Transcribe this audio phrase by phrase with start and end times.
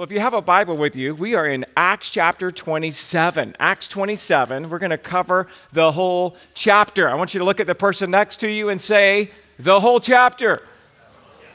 [0.00, 3.54] Well, if you have a Bible with you, we are in Acts chapter 27.
[3.60, 7.06] Acts 27, we're going to cover the whole chapter.
[7.06, 10.00] I want you to look at the person next to you and say, the whole
[10.00, 10.62] chapter.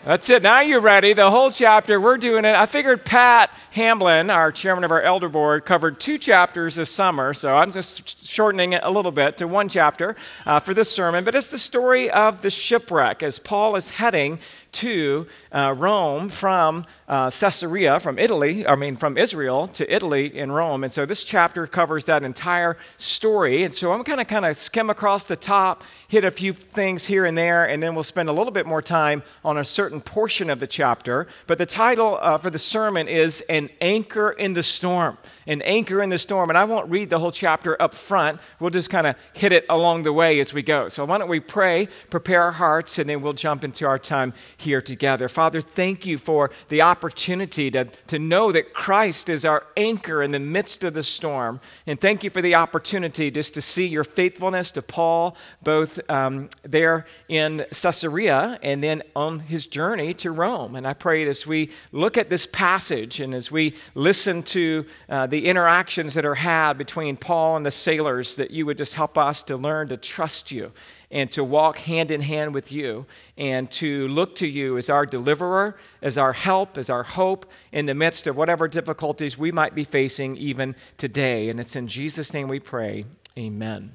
[0.06, 0.44] That's it.
[0.44, 1.14] Now you're ready.
[1.14, 2.00] The whole chapter.
[2.00, 2.54] We're doing it.
[2.54, 7.34] I figured Pat Hamblin, our chairman of our elder board, covered two chapters this summer.
[7.34, 10.16] So I'm just shortening it a little bit to one chapter
[10.46, 11.24] uh, for this sermon.
[11.24, 14.38] But it's the story of the shipwreck as Paul is heading
[14.76, 20.52] to uh, Rome from uh, Caesarea, from Italy, I mean, from Israel to Italy in
[20.52, 20.84] Rome.
[20.84, 23.64] And so this chapter covers that entire story.
[23.64, 27.06] And so I'm going to kind of skim across the top, hit a few things
[27.06, 30.02] here and there, and then we'll spend a little bit more time on a certain
[30.02, 31.28] portion of the chapter.
[31.48, 35.18] But the title uh, for the sermon is An Anchor in the Storm.
[35.48, 36.50] An Anchor in the Storm.
[36.50, 38.40] And I won't read the whole chapter up front.
[38.60, 40.90] We'll just kind of hit it along the way as we go.
[40.90, 44.34] So why don't we pray, prepare our hearts, and then we'll jump into our time
[44.82, 45.28] together.
[45.28, 50.32] Father, thank you for the opportunity to, to know that Christ is our anchor in
[50.32, 51.60] the midst of the storm.
[51.86, 56.50] And thank you for the opportunity just to see your faithfulness to Paul, both um,
[56.64, 60.76] there in Caesarea and then on his journey to Rome.
[60.76, 65.28] And I pray as we look at this passage and as we listen to uh,
[65.28, 69.18] the interactions that are had between Paul and the sailors, that you would just help
[69.18, 70.72] us to learn to trust you
[71.12, 73.06] and to walk hand in hand with you
[73.38, 77.86] and to look to you as our deliverer, as our help, as our hope in
[77.86, 81.50] the midst of whatever difficulties we might be facing even today.
[81.50, 83.06] And it's in Jesus' name we pray.
[83.38, 83.92] Amen.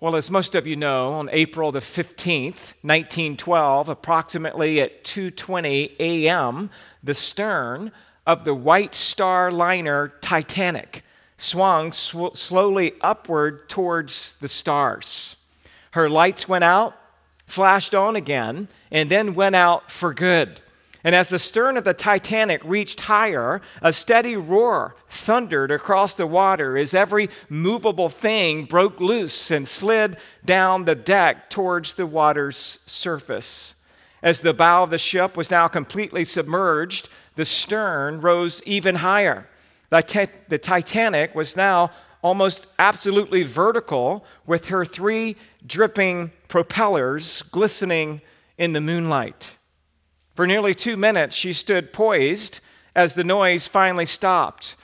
[0.00, 6.70] Well, as most of you know, on April the 15th, 1912, approximately at 2:20 a.m.,
[7.02, 7.90] the stern
[8.24, 11.02] of the White Star liner Titanic
[11.36, 15.36] swung sw- slowly upward towards the stars.
[15.92, 16.94] Her lights went out,
[17.46, 20.60] flashed on again, and then went out for good.
[21.04, 26.26] And as the stern of the Titanic reached higher, a steady roar thundered across the
[26.26, 32.80] water as every movable thing broke loose and slid down the deck towards the water's
[32.84, 33.74] surface.
[34.22, 39.48] As the bow of the ship was now completely submerged, the stern rose even higher.
[39.90, 48.20] The, the Titanic was now almost absolutely vertical with her three dripping propellers glistening
[48.56, 49.56] in the moonlight.
[50.34, 52.60] For nearly two minutes, she stood poised
[52.94, 54.76] as the noise finally stopped.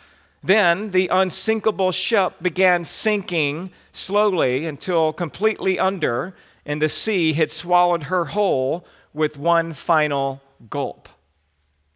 [0.42, 6.34] Then the unsinkable ship began sinking slowly until completely under,
[6.66, 11.08] and the sea had swallowed her whole with one final gulp.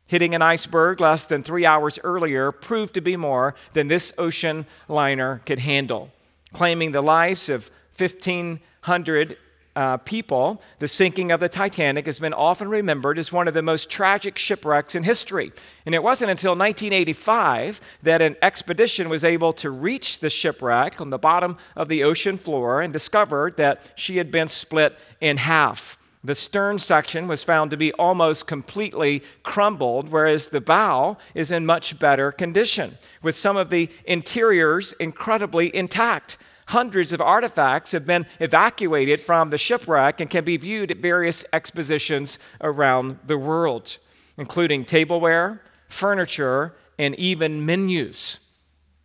[0.07, 4.65] Hitting an iceberg less than three hours earlier proved to be more than this ocean
[4.89, 6.11] liner could handle.
[6.53, 9.37] Claiming the lives of 1,500
[9.79, 13.63] uh, people, the sinking of the Titanic has been often remembered as one of the
[13.63, 15.53] most tragic shipwrecks in history.
[15.87, 21.11] And it wasn't until 1985 that an expedition was able to reach the shipwreck on
[21.11, 25.97] the bottom of the ocean floor and discovered that she had been split in half.
[26.25, 31.65] The stern section was found to be almost completely crumbled, whereas the bow is in
[31.65, 36.37] much better condition, with some of the interiors incredibly intact.
[36.69, 41.43] Hundreds of artifacts have been evacuated from the shipwreck and can be viewed at various
[41.51, 43.97] expositions around the world,
[44.37, 48.41] including tableware, furniture, and even menus.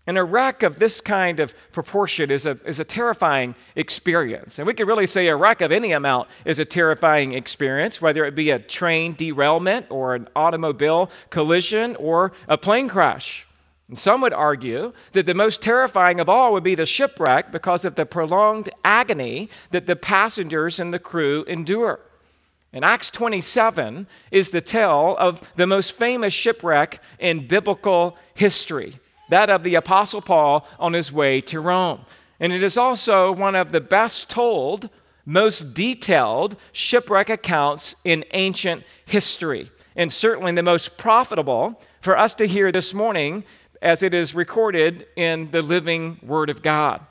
[0.05, 4.59] And a wreck of this kind of proportion is a, is a terrifying experience.
[4.59, 8.25] And we could really say a wreck of any amount is a terrifying experience, whether
[8.25, 13.47] it be a train derailment or an automobile collision or a plane crash.
[13.87, 17.85] And some would argue that the most terrifying of all would be the shipwreck because
[17.85, 21.99] of the prolonged agony that the passengers and the crew endure.
[22.71, 28.99] And Acts 27 is the tale of the most famous shipwreck in biblical history
[29.29, 32.05] that of the Apostle Paul on his way to Rome.
[32.39, 34.89] And it is also one of the best told,
[35.25, 42.45] most detailed shipwreck accounts in ancient history, and certainly the most profitable for us to
[42.45, 43.43] hear this morning
[43.83, 47.05] as it is recorded in the living Word of God.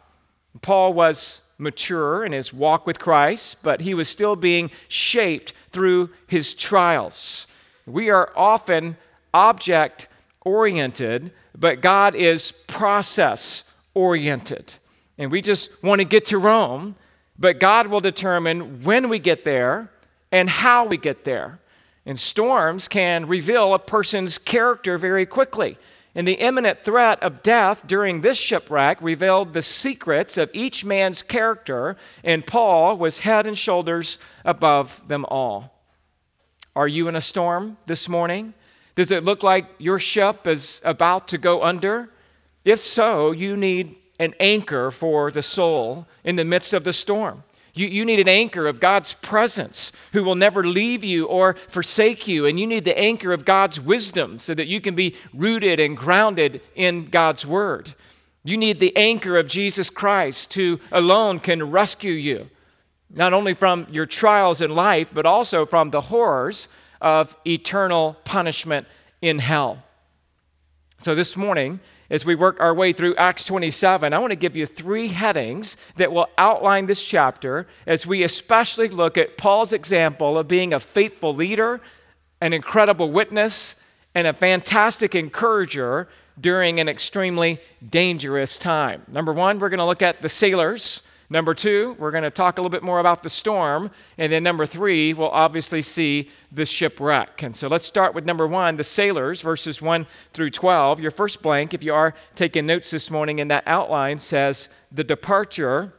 [0.62, 6.10] Paul was mature in his walk with Christ, but he was still being shaped through
[6.26, 7.46] his trials.
[7.86, 8.96] We are often
[9.34, 10.08] object
[10.44, 13.64] oriented, but God is process
[13.94, 14.74] oriented.
[15.18, 16.96] And we just want to get to Rome,
[17.38, 19.90] but God will determine when we get there
[20.32, 21.60] and how we get there.
[22.06, 25.76] And storms can reveal a person's character very quickly.
[26.14, 31.22] And the imminent threat of death during this shipwreck revealed the secrets of each man's
[31.22, 35.82] character, and Paul was head and shoulders above them all.
[36.76, 38.52] Are you in a storm this morning?
[38.94, 42.10] Does it look like your ship is about to go under?
[42.64, 47.42] If so, you need an anchor for the soul in the midst of the storm.
[47.74, 52.28] You, you need an anchor of God's presence who will never leave you or forsake
[52.28, 52.44] you.
[52.44, 55.96] And you need the anchor of God's wisdom so that you can be rooted and
[55.96, 57.94] grounded in God's word.
[58.44, 62.50] You need the anchor of Jesus Christ who alone can rescue you,
[63.08, 66.68] not only from your trials in life, but also from the horrors
[67.00, 68.86] of eternal punishment
[69.22, 69.82] in hell.
[70.98, 71.80] So this morning,
[72.10, 75.76] as we work our way through Acts 27, I want to give you three headings
[75.96, 80.80] that will outline this chapter as we especially look at Paul's example of being a
[80.80, 81.80] faithful leader,
[82.40, 83.76] an incredible witness,
[84.14, 86.08] and a fantastic encourager
[86.40, 89.02] during an extremely dangerous time.
[89.08, 91.02] Number one, we're going to look at the sailors.
[91.32, 93.90] Number two, we're going to talk a little bit more about the storm.
[94.18, 97.42] And then number three, we'll obviously see the shipwreck.
[97.42, 101.00] And so let's start with number one, the sailors, verses 1 through 12.
[101.00, 105.04] Your first blank, if you are taking notes this morning in that outline, says the
[105.04, 105.94] departure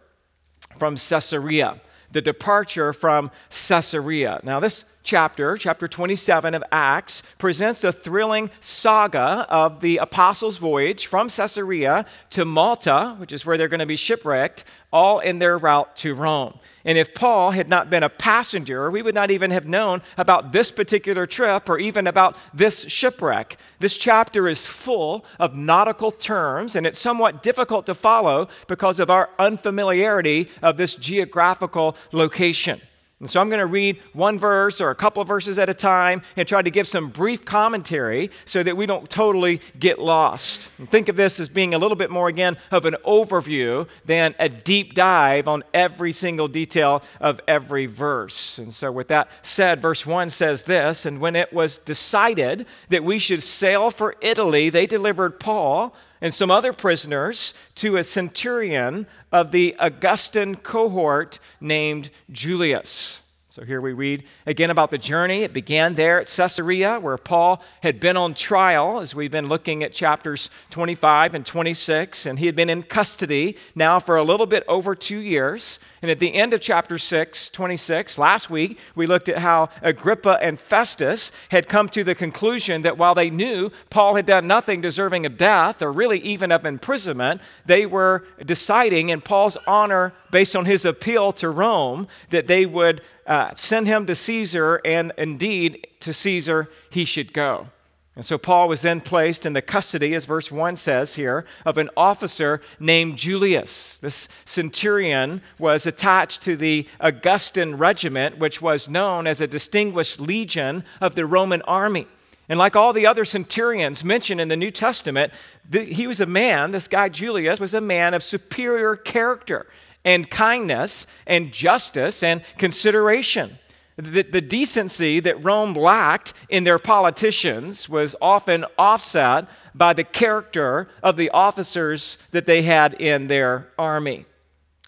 [0.78, 1.82] from Caesarea.
[2.12, 4.40] The departure from Caesarea.
[4.44, 11.06] Now, this chapter, chapter 27 of Acts, presents a thrilling saga of the apostles' voyage
[11.06, 15.58] from Caesarea to Malta, which is where they're going to be shipwrecked, all in their
[15.58, 16.58] route to Rome.
[16.86, 20.52] And if Paul had not been a passenger, we would not even have known about
[20.52, 23.58] this particular trip or even about this shipwreck.
[23.80, 29.10] This chapter is full of nautical terms, and it's somewhat difficult to follow because of
[29.10, 32.80] our unfamiliarity of this geographical location.
[33.24, 35.74] And so I'm going to read one verse or a couple of verses at a
[35.74, 40.72] time and try to give some brief commentary so that we don't totally get lost.
[40.78, 44.36] And think of this as being a little bit more, again, of an overview than
[44.40, 48.58] a deep dive on every single detail of every verse.
[48.58, 53.06] And so, with that said, verse 1 says this And when it was decided that
[53.06, 59.06] we should sail for Italy, they delivered Paul and some other prisoners to a centurion
[59.30, 63.23] of the Augustan cohort named Julius.
[63.54, 65.44] So here we read again about the journey.
[65.44, 69.84] It began there at Caesarea, where Paul had been on trial, as we've been looking
[69.84, 74.48] at chapters 25 and 26, and he had been in custody now for a little
[74.48, 75.78] bit over two years.
[76.02, 80.40] And at the end of chapter 6, 26, last week, we looked at how Agrippa
[80.42, 84.82] and Festus had come to the conclusion that while they knew Paul had done nothing
[84.82, 90.56] deserving of death or really even of imprisonment, they were deciding in Paul's honor, based
[90.56, 95.88] on his appeal to Rome, that they would uh, send him to Caesar, and indeed
[96.00, 97.68] to Caesar he should go.
[98.16, 101.78] And so Paul was then placed in the custody, as verse 1 says here, of
[101.78, 104.00] an officer named Julius.
[104.00, 110.84] This centurion was attached to the Augustan regiment, which was known as a distinguished legion
[111.00, 112.08] of the Roman army.
[112.50, 115.32] And like all the other centurions mentioned in the New Testament,
[115.72, 119.68] he was a man, this guy Julius was a man of superior character
[120.06, 123.58] and kindness and justice and consideration.
[123.96, 130.88] The, the, decency that Rome lacked in their politicians was often offset by the character
[131.04, 134.26] of the officers that they had in their army.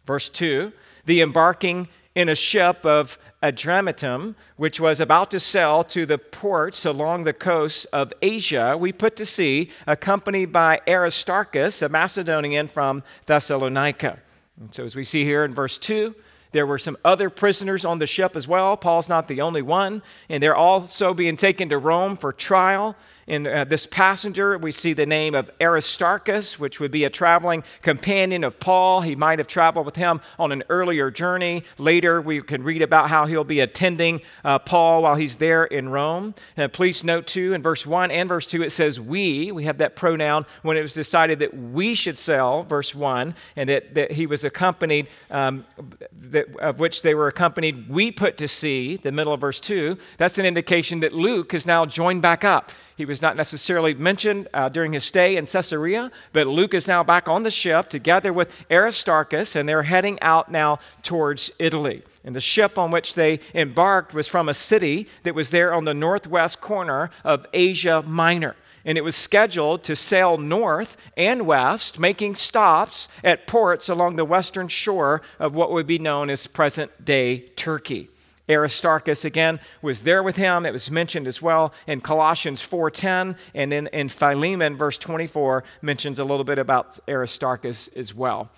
[0.06, 0.74] Verse 2
[1.06, 6.86] the embarking in a ship of Adramyttium, which was about to sail to the ports
[6.86, 13.04] along the coast of Asia, we put to sea, accompanied by Aristarchus, a Macedonian from
[13.28, 14.20] Thessalonica.
[14.60, 16.16] And so, as we see here in verse 2,
[16.52, 18.78] there were some other prisoners on the ship as well.
[18.78, 22.96] Paul's not the only one, and they're also being taken to Rome for trial.
[23.28, 27.64] In uh, this passenger, we see the name of Aristarchus, which would be a traveling
[27.82, 29.02] companion of Paul.
[29.02, 31.64] He might have traveled with him on an earlier journey.
[31.80, 35.90] Later, we can read about how he'll be attending uh, Paul while he's there in
[35.90, 36.36] Rome.
[36.56, 39.52] And please note, too, in verse 1 and verse 2, it says we.
[39.52, 43.70] We have that pronoun when it was decided that we should sell, verse 1, and
[43.70, 45.66] that, that he was accompanied, um,
[46.14, 49.98] that, of which they were accompanied, we put to sea, the middle of verse 2.
[50.20, 52.72] That's an indication that Luke is now joined back up.
[52.96, 57.04] He was not necessarily mentioned uh, during his stay in Caesarea, but Luke is now
[57.04, 62.04] back on the ship together with Aristarchus, and they're heading out now towards Italy.
[62.24, 65.84] And the ship on which they embarked was from a city that was there on
[65.84, 68.56] the northwest corner of Asia Minor.
[68.86, 74.26] And it was scheduled to sail north and west, making stops at ports along the
[74.26, 78.10] western shore of what would be known as present day Turkey.
[78.50, 80.66] Aristarchus again was there with him.
[80.66, 86.20] It was mentioned as well in Colossians 4:10 and in, in Philemon verse 24 mentions
[86.20, 88.50] a little bit about Aristarchus as well.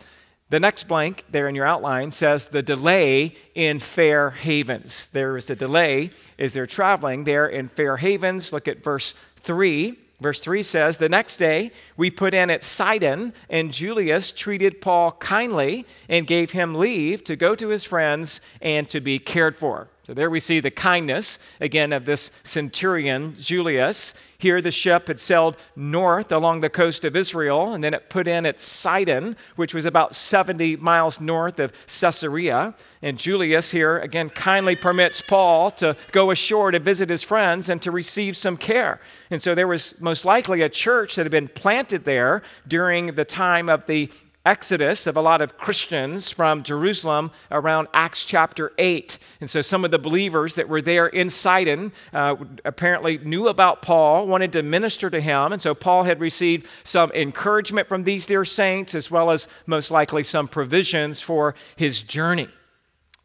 [0.50, 5.08] The next blank there in your outline says the delay in Fair Havens.
[5.08, 8.53] There is a delay as they're traveling there in Fair Havens.
[8.53, 9.98] Look at verse 3.
[10.20, 15.12] Verse 3 says, The next day we put in at Sidon, and Julius treated Paul
[15.14, 19.90] kindly and gave him leave to go to his friends and to be cared for.
[20.08, 24.14] So there we see the kindness, again, of this centurion, Julius.
[24.38, 28.26] Here the ship had sailed north along the coast of Israel, and then it put
[28.26, 32.74] in at Sidon, which was about 70 miles north of Caesarea.
[33.02, 37.82] And Julius here, again, kindly permits Paul to go ashore to visit his friends and
[37.82, 39.02] to receive some care.
[39.30, 43.26] And so there was most likely a church that had been planted there during the
[43.26, 44.10] time of the
[44.48, 49.20] exodus of a lot of Christians from Jerusalem around Acts chapter 8.
[49.42, 53.82] And so some of the believers that were there in Sidon uh, apparently knew about
[53.82, 55.51] Paul, wanted to minister to him.
[55.51, 59.92] And so Paul had received some encouragement from these dear saints, as well as most
[59.92, 62.48] likely some provisions for his journey.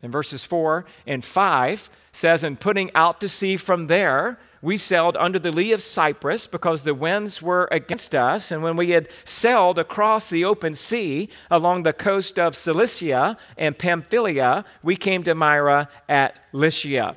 [0.03, 5.17] In verses 4 and 5 says, And putting out to sea from there, we sailed
[5.17, 8.53] under the lee of Cyprus because the winds were against us.
[8.53, 13.77] And when we had sailed across the open sea along the coast of Cilicia and
[13.77, 17.17] Pamphylia, we came to Myra at Lycia.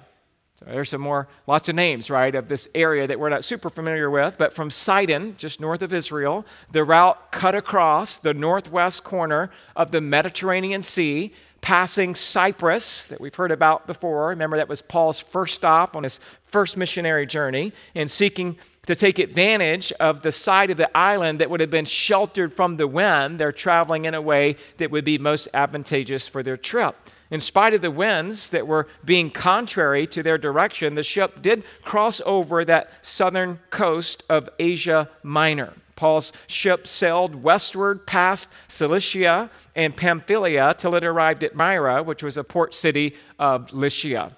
[0.60, 3.70] So there's some more, lots of names, right, of this area that we're not super
[3.70, 4.38] familiar with.
[4.40, 9.92] But from Sidon, just north of Israel, the route cut across the northwest corner of
[9.92, 11.34] the Mediterranean Sea
[11.66, 14.28] passing Cyprus that we've heard about before.
[14.28, 18.56] Remember, that was Paul's first stop on his first missionary journey, and seeking
[18.86, 22.78] to take advantage of the side of the island that would have been sheltered from
[22.78, 23.40] the wind.
[23.40, 26.96] They're traveling in a way that would be most advantageous for their trip.
[27.32, 31.64] In spite of the winds that were being contrary to their direction, the ship did
[31.82, 35.74] cross over that southern coast of Asia Minor.
[35.96, 42.38] Paul's ship sailed westward past Cilicia and Pamphylia till it arrived at Myra, which was
[42.38, 44.36] a port city of Lycia.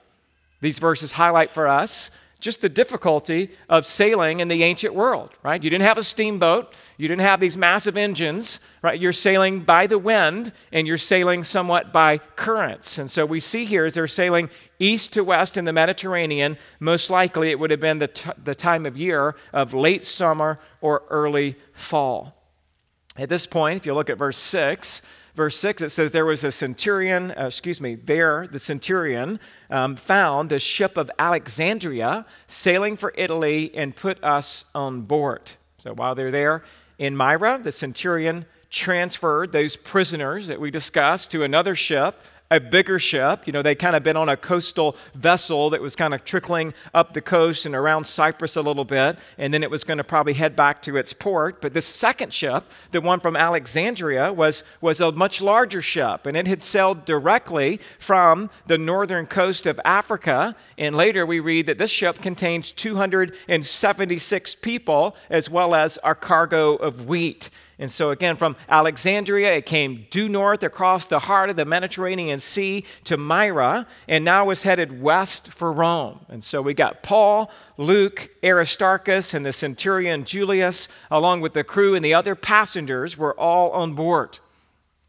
[0.61, 5.63] These verses highlight for us just the difficulty of sailing in the ancient world, right?
[5.63, 8.99] You didn't have a steamboat, you didn't have these massive engines, right?
[8.99, 12.99] You're sailing by the wind and you're sailing somewhat by currents.
[12.99, 17.09] And so we see here as they're sailing east to west in the Mediterranean, most
[17.09, 21.03] likely it would have been the, t- the time of year of late summer or
[21.09, 22.35] early fall.
[23.17, 25.01] At this point, if you look at verse 6,
[25.37, 29.39] verse 6, it says, There was a centurion, uh, excuse me, there, the centurion
[29.69, 35.53] um, found a ship of Alexandria sailing for Italy and put us on board.
[35.77, 36.63] So while they're there
[36.97, 42.97] in Myra, the centurion transferred those prisoners that we discussed to another ship a bigger
[42.99, 43.45] ship.
[43.45, 46.73] You know, they'd kind of been on a coastal vessel that was kind of trickling
[46.93, 50.03] up the coast and around Cyprus a little bit, and then it was going to
[50.03, 51.61] probably head back to its port.
[51.61, 56.37] But this second ship, the one from Alexandria, was, was a much larger ship, and
[56.37, 60.55] it had sailed directly from the northern coast of Africa.
[60.77, 66.75] And later we read that this ship contains 276 people as well as a cargo
[66.75, 67.49] of wheat.
[67.79, 72.39] And so, again, from Alexandria, it came due north across the heart of the Mediterranean
[72.39, 76.25] Sea to Myra, and now was headed west for Rome.
[76.27, 81.93] And so we got Paul, Luke, Aristarchus, and the centurion Julius, along with the crew
[81.93, 84.39] and the other passengers, were all on board.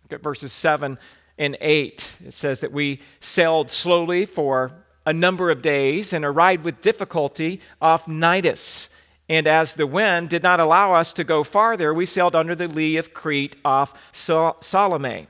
[0.04, 0.98] Look at verses 7
[1.38, 2.18] and 8.
[2.26, 4.72] It says that we sailed slowly for
[5.06, 8.90] a number of days and arrived with difficulty off Cnidus
[9.28, 12.68] and as the wind did not allow us to go farther, we sailed under the
[12.68, 15.28] lee of Crete off Salome.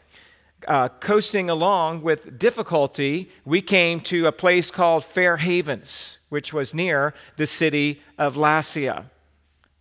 [0.66, 6.74] Uh, coasting along with difficulty, we came to a place called Fair Havens, which was
[6.74, 9.04] near the city of Lasea.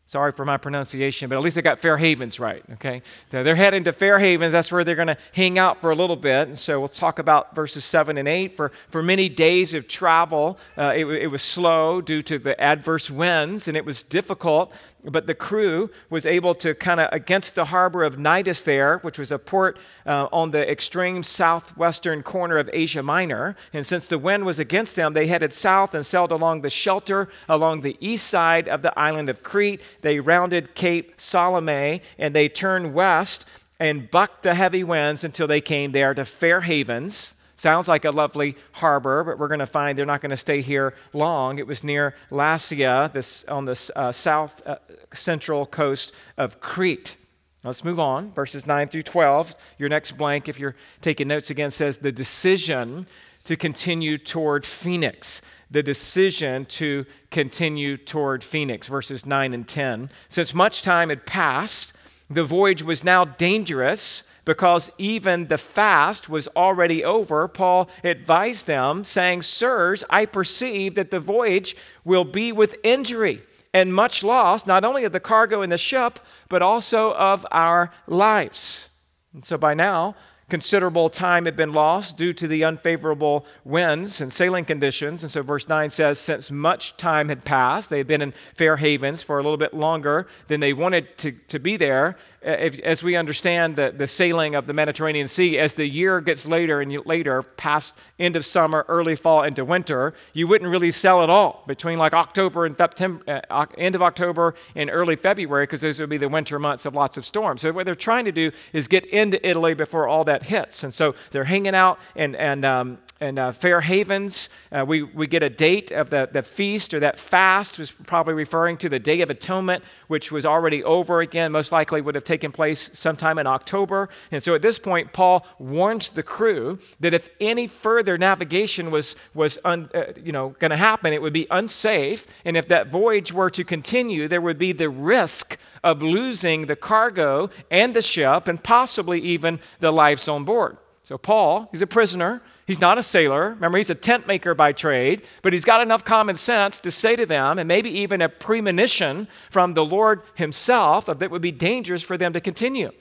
[0.07, 3.01] Sorry for my pronunciation, but at least I got Fair Havens right, okay?
[3.29, 4.53] They're heading to Fair Havens.
[4.53, 6.47] That's where they're going to hang out for a little bit.
[6.47, 8.55] And so we'll talk about verses 7 and 8.
[8.55, 13.11] For, for many days of travel, uh, it, it was slow due to the adverse
[13.11, 14.71] winds, and it was difficult
[15.11, 19.17] but the crew was able to kind of against the harbor of Cnidus there, which
[19.17, 23.55] was a port uh, on the extreme southwestern corner of Asia Minor.
[23.73, 27.29] And since the wind was against them, they headed south and sailed along the shelter
[27.47, 29.81] along the east side of the island of Crete.
[30.01, 33.45] They rounded Cape Salome and they turned west
[33.79, 37.35] and bucked the heavy winds until they came there to Fair Havens.
[37.55, 40.61] Sounds like a lovely harbor, but we're going to find they're not going to stay
[40.61, 41.57] here long.
[41.57, 44.77] It was near Lasea, this, on the uh, south uh,
[45.13, 47.17] central coast of Crete.
[47.63, 48.31] Let's move on.
[48.31, 49.55] Verses 9 through 12.
[49.79, 53.07] Your next blank, if you're taking notes again, says the decision
[53.45, 55.41] to continue toward Phoenix.
[55.69, 58.87] The decision to continue toward Phoenix.
[58.87, 60.09] Verses 9 and 10.
[60.27, 61.93] Since much time had passed,
[62.29, 69.03] the voyage was now dangerous because even the fast was already over, Paul advised them,
[69.03, 73.43] saying, Sirs, I perceive that the voyage will be with injury
[73.73, 77.91] and much loss, not only of the cargo in the ship, but also of our
[78.07, 78.87] lives.
[79.33, 80.15] And so by now,
[80.49, 85.23] considerable time had been lost due to the unfavorable winds and sailing conditions.
[85.23, 88.77] And so verse 9 says, Since much time had passed, they had been in Fair
[88.77, 93.03] Havens for a little bit longer than they wanted to, to be there, if, as
[93.03, 97.05] we understand the, the sailing of the Mediterranean Sea, as the year gets later and
[97.05, 101.63] later, past end of summer, early fall, into winter, you wouldn't really sell at all
[101.67, 106.09] between like October and September, uh, end of October and early February, because those would
[106.09, 107.61] be the winter months of lots of storms.
[107.61, 110.93] So what they're trying to do is get into Italy before all that hits, and
[110.93, 114.49] so they're hanging out and and um, and uh, Fair Havens.
[114.71, 118.33] Uh, we, we get a date of the, the feast or that fast was probably
[118.33, 122.23] referring to the Day of Atonement, which was already over again, most likely would have
[122.23, 124.09] taken place sometime in October.
[124.31, 129.15] And so at this point, Paul warns the crew that if any further navigation was,
[129.33, 132.25] was un, uh, you know, going to happen, it would be unsafe.
[132.45, 136.75] And if that voyage were to continue, there would be the risk of losing the
[136.75, 140.77] cargo and the ship and possibly even the lives on board.
[141.03, 142.41] So Paul, he's a prisoner.
[142.67, 143.51] He's not a sailor.
[143.51, 147.15] Remember, he's a tent maker by trade, but he's got enough common sense to say
[147.15, 151.53] to them, and maybe even a premonition from the Lord himself, that it would be
[151.53, 152.91] dangerous for them to continue.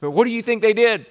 [0.00, 1.06] But what do you think they did?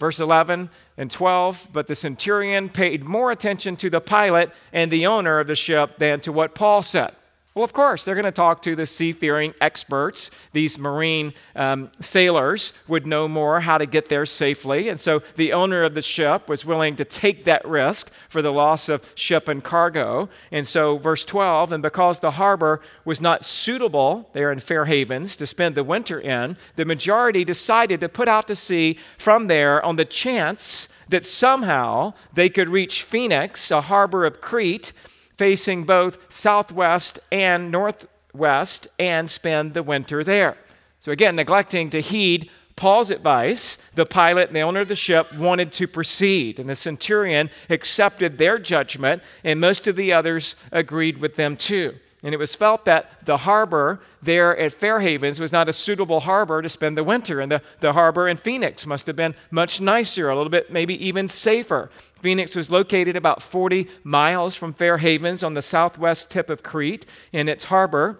[0.00, 5.06] Verse 11 and 12, but the centurion paid more attention to the pilot and the
[5.06, 7.14] owner of the ship than to what Paul said.
[7.54, 10.28] Well, of course, they're going to talk to the seafaring experts.
[10.52, 14.88] These marine um, sailors would know more how to get there safely.
[14.88, 18.52] And so the owner of the ship was willing to take that risk for the
[18.52, 20.28] loss of ship and cargo.
[20.50, 25.36] And so, verse 12, and because the harbor was not suitable there in Fair Havens
[25.36, 29.80] to spend the winter in, the majority decided to put out to sea from there
[29.84, 34.92] on the chance that somehow they could reach Phoenix, a harbor of Crete
[35.36, 40.56] facing both southwest and northwest and spend the winter there.
[41.00, 45.32] So, again, neglecting to heed Paul's advice, the pilot and the owner of the ship
[45.34, 51.18] wanted to proceed, and the centurion accepted their judgment, and most of the others agreed
[51.18, 51.94] with them too.
[52.24, 56.20] And it was felt that the harbor there at Fair Havens was not a suitable
[56.20, 57.38] harbor to spend the winter.
[57.38, 60.94] And the, the harbor in Phoenix must have been much nicer, a little bit maybe
[61.06, 61.90] even safer.
[62.22, 67.04] Phoenix was located about 40 miles from Fair Havens on the southwest tip of Crete,
[67.30, 68.18] and its harbor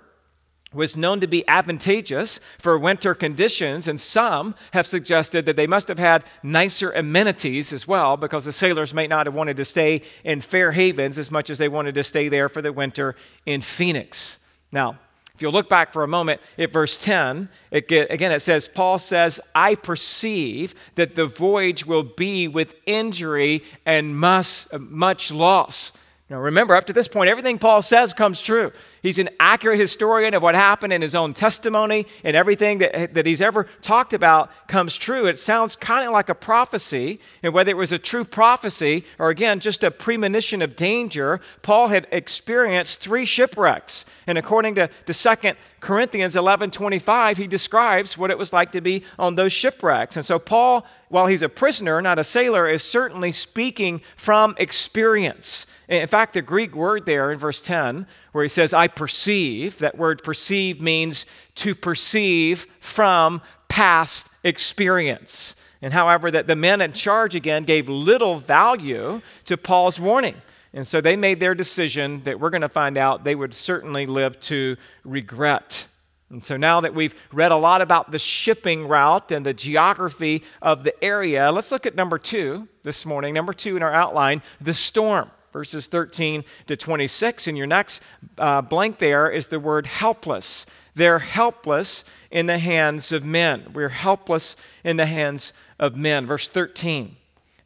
[0.74, 5.88] was known to be advantageous for winter conditions, and some have suggested that they must
[5.88, 10.02] have had nicer amenities as well because the sailors may not have wanted to stay
[10.24, 13.14] in Fair Havens as much as they wanted to stay there for the winter
[13.46, 14.38] in Phoenix.
[14.72, 14.98] Now,
[15.34, 18.98] if you'll look back for a moment at verse 10, it again it says, Paul
[18.98, 25.92] says, I perceive that the voyage will be with injury and must, much loss.
[26.30, 28.72] Now remember, up to this point, everything Paul says comes true.
[29.02, 33.26] He's an accurate historian of what happened in his own testimony, and everything that, that
[33.26, 35.26] he's ever talked about comes true.
[35.26, 39.28] It sounds kind of like a prophecy, and whether it was a true prophecy or
[39.28, 44.06] again just a premonition of danger, Paul had experienced three shipwrecks.
[44.26, 45.52] And according to, to 2
[45.84, 50.16] Corinthians 11 25, he describes what it was like to be on those shipwrecks.
[50.16, 55.66] And so, Paul, while he's a prisoner, not a sailor, is certainly speaking from experience.
[55.86, 59.98] In fact, the Greek word there in verse 10, where he says, I perceive, that
[59.98, 65.54] word perceive means to perceive from past experience.
[65.82, 70.36] And however, that the men in charge again gave little value to Paul's warning.
[70.74, 74.06] And so they made their decision that we're going to find out they would certainly
[74.06, 75.86] live to regret.
[76.30, 80.42] And so now that we've read a lot about the shipping route and the geography
[80.60, 83.32] of the area, let's look at number two this morning.
[83.32, 87.46] Number two in our outline the storm verses 13 to 26.
[87.46, 88.02] And your next
[88.38, 90.66] uh, blank there is the word helpless.
[90.96, 93.70] They're helpless in the hands of men.
[93.72, 96.26] We're helpless in the hands of men.
[96.26, 97.16] Verse 13.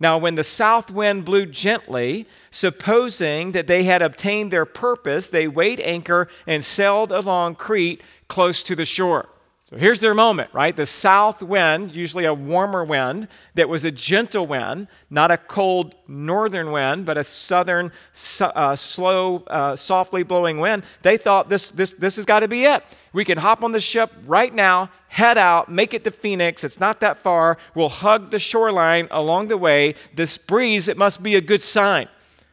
[0.01, 5.49] Now, when the south wind blew gently, supposing that they had obtained their purpose, they
[5.49, 9.29] weighed anchor and sailed along Crete close to the shore.
[9.69, 10.75] So here's their moment, right?
[10.75, 15.95] The south wind, usually a warmer wind, that was a gentle wind, not a cold
[16.09, 17.93] northern wind, but a southern,
[18.41, 20.85] uh, slow, uh, softly blowing wind.
[21.03, 22.83] They thought this, this, this has got to be it.
[23.13, 26.65] We can hop on the ship right now, head out, make it to Phoenix.
[26.65, 27.59] It's not that far.
[27.75, 29.97] We'll hug the shoreline along the way.
[30.15, 32.09] This breeze, it must be a good sign.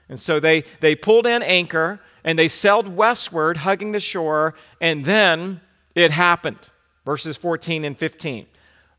[0.09, 5.05] And so they, they pulled in anchor and they sailed westward, hugging the shore, and
[5.05, 5.61] then
[5.95, 6.71] it happened
[7.05, 8.47] verses 14 and 15.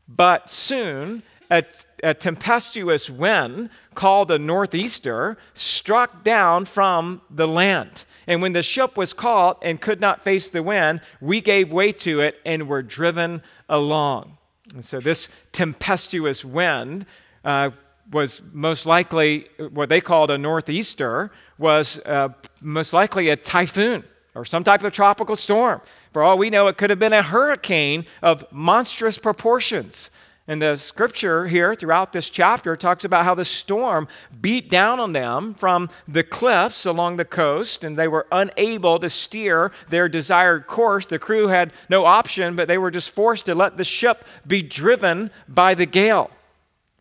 [0.07, 1.63] But soon a,
[2.03, 8.05] a tempestuous wind called a northeaster struck down from the land.
[8.25, 11.91] And when the ship was caught and could not face the wind, we gave way
[11.93, 14.37] to it and were driven along.
[14.73, 17.05] And so, this tempestuous wind
[17.45, 17.69] uh,
[18.11, 22.29] was most likely what they called a northeaster, was uh,
[22.61, 24.03] most likely a typhoon
[24.35, 25.81] or some type of tropical storm.
[26.17, 30.09] For all we know, it could have been a hurricane of monstrous proportions.
[30.47, 34.07] And the scripture here throughout this chapter talks about how the storm
[34.41, 39.11] beat down on them from the cliffs along the coast, and they were unable to
[39.11, 41.05] steer their desired course.
[41.05, 44.63] The crew had no option, but they were just forced to let the ship be
[44.63, 46.31] driven by the gale.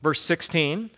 [0.03, 0.91] Verse 16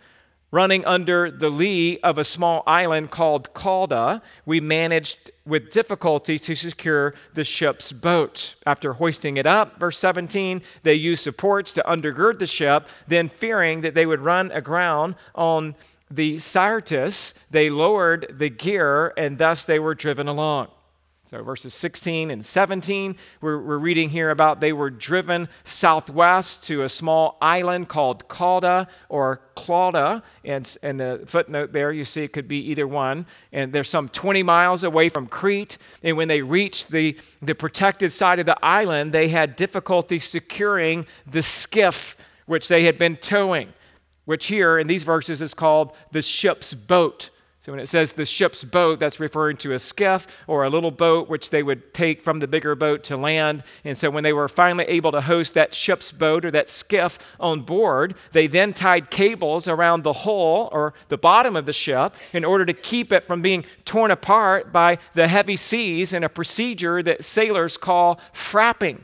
[0.51, 6.55] Running under the lee of a small island called Cauda, we managed with difficulty to
[6.55, 8.55] secure the ship's boat.
[8.65, 12.87] After hoisting it up, verse 17, they used supports to undergird the ship.
[13.07, 15.75] Then, fearing that they would run aground on
[16.09, 20.69] the Syrtis, they lowered the gear and thus they were driven along.
[21.29, 26.81] So, verses 16 and 17, we're, we're, reading here about they were driven southwest to
[26.81, 30.23] a small island called Cauda or Clauda.
[30.43, 33.27] And, and the footnote there, you see it could be either one.
[33.51, 35.77] And they're some 20 miles away from Crete.
[36.01, 41.05] And when they reached the, the protected side of the island, they had difficulty securing
[41.27, 43.71] the skiff which they had been towing,
[44.25, 47.29] which here in these verses is called the ship's boat.
[47.69, 50.89] So when it says the ship's boat, that's referring to a skiff or a little
[50.89, 53.63] boat which they would take from the bigger boat to land.
[53.83, 57.19] And so when they were finally able to host that ship's boat or that skiff
[57.39, 62.15] on board, they then tied cables around the hull or the bottom of the ship
[62.33, 66.29] in order to keep it from being torn apart by the heavy seas in a
[66.29, 69.03] procedure that sailors call frapping.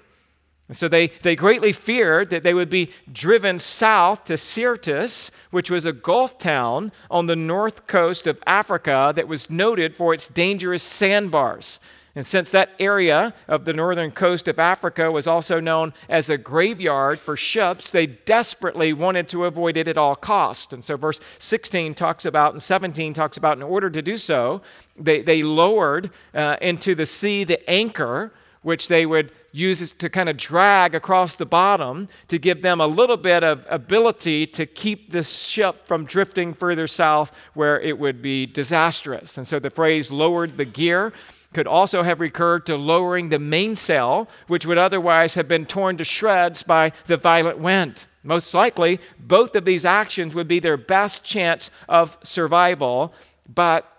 [0.67, 5.69] And so they, they greatly feared that they would be driven south to Syrtis, which
[5.69, 10.27] was a Gulf town on the north coast of Africa that was noted for its
[10.27, 11.79] dangerous sandbars.
[12.15, 16.37] And since that area of the northern coast of Africa was also known as a
[16.37, 20.71] graveyard for ships, they desperately wanted to avoid it at all costs.
[20.71, 24.61] And so, verse 16 talks about, and 17 talks about, in order to do so,
[24.97, 28.31] they, they lowered uh, into the sea the anchor
[28.65, 32.87] which they would use to kind of drag across the bottom to give them a
[32.87, 38.23] little bit of ability to keep the ship from drifting further south where it would
[38.23, 39.37] be disastrous.
[39.37, 41.13] And so the phrase lowered the gear
[41.53, 46.03] could also have recurred to lowering the mainsail, which would otherwise have been torn to
[46.03, 48.07] shreds by the violent wind.
[48.23, 53.13] Most likely, both of these actions would be their best chance of survival,
[53.47, 53.94] but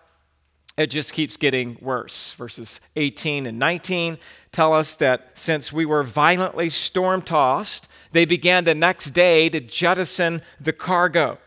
[0.77, 2.33] it just keeps getting worse.
[2.33, 4.19] Verses 18 and 19
[4.53, 9.61] tell us that since we were violently storm tossed, they began the next day to
[9.61, 11.39] jettison the cargo.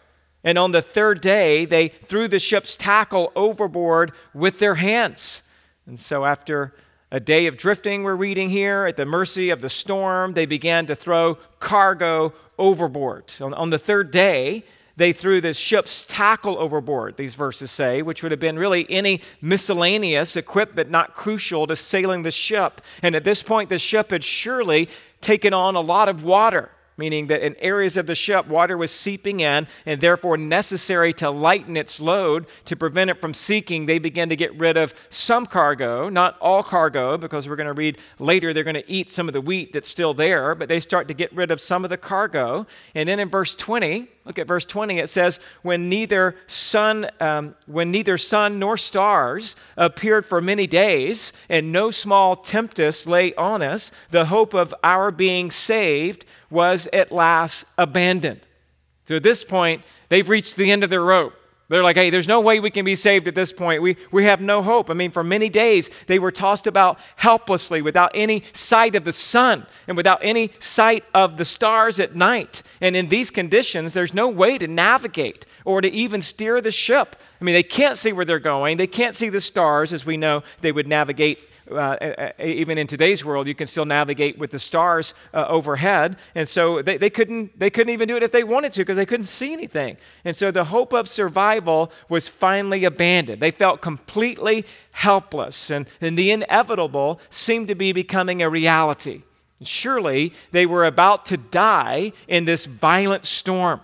[0.43, 5.43] And on the third day, they threw the ship's tackle overboard with their hands.
[5.85, 6.73] And so, after
[7.11, 10.85] a day of drifting, we're reading here, at the mercy of the storm, they began
[10.85, 13.33] to throw cargo overboard.
[13.41, 14.63] On, on the third day,
[14.99, 19.21] they threw the ship's tackle overboard, these verses say, which would have been really any
[19.41, 22.81] miscellaneous equipment not crucial to sailing the ship.
[23.01, 24.89] And at this point, the ship had surely
[25.21, 28.91] taken on a lot of water meaning that in areas of the ship, water was
[28.91, 33.85] seeping in and therefore necessary to lighten its load to prevent it from sinking.
[33.85, 37.73] They began to get rid of some cargo, not all cargo, because we're going to
[37.73, 40.79] read later they're going to eat some of the wheat that's still there, but they
[40.79, 42.67] start to get rid of some of the cargo.
[42.93, 47.55] And then in verse 20, look at verse 20, it says, When neither sun, um,
[47.65, 53.63] when neither sun nor stars appeared for many days, and no small tempest lay on
[53.63, 58.41] us, the hope of our being saved was at last abandoned.
[59.05, 61.33] So at this point, they've reached the end of their rope.
[61.69, 63.83] They're like, hey, there's no way we can be saved at this point.
[63.83, 64.89] We, we have no hope.
[64.89, 69.13] I mean, for many days, they were tossed about helplessly without any sight of the
[69.13, 72.63] sun and without any sight of the stars at night.
[72.81, 77.15] And in these conditions, there's no way to navigate or to even steer the ship.
[77.39, 80.17] I mean, they can't see where they're going, they can't see the stars as we
[80.17, 81.39] know they would navigate
[81.71, 86.17] uh, even in today's world, you can still navigate with the stars uh, overhead.
[86.35, 88.97] And so they, they, couldn't, they couldn't even do it if they wanted to because
[88.97, 89.97] they couldn't see anything.
[90.25, 93.41] And so the hope of survival was finally abandoned.
[93.41, 99.23] They felt completely helpless, and, and the inevitable seemed to be becoming a reality.
[99.61, 103.81] Surely they were about to die in this violent storm.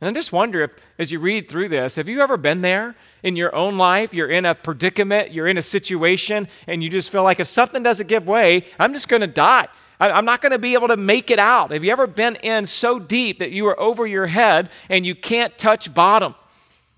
[0.00, 2.94] And I just wonder if, as you read through this, have you ever been there
[3.24, 4.14] in your own life?
[4.14, 7.82] You're in a predicament, you're in a situation, and you just feel like if something
[7.82, 9.66] doesn't give way, I'm just going to die.
[9.98, 11.72] I, am not going to be able to make it out.
[11.72, 15.16] Have you ever been in so deep that you are over your head and you
[15.16, 16.34] can't touch bottom?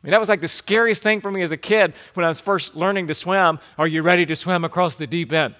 [0.03, 2.29] I mean, that was like the scariest thing for me as a kid when I
[2.29, 3.59] was first learning to swim.
[3.79, 5.55] Are you ready to swim across the deep end?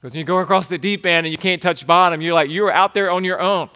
[0.00, 2.50] Because when you go across the deep end and you can't touch bottom, you're like,
[2.50, 3.70] you're out there on your own.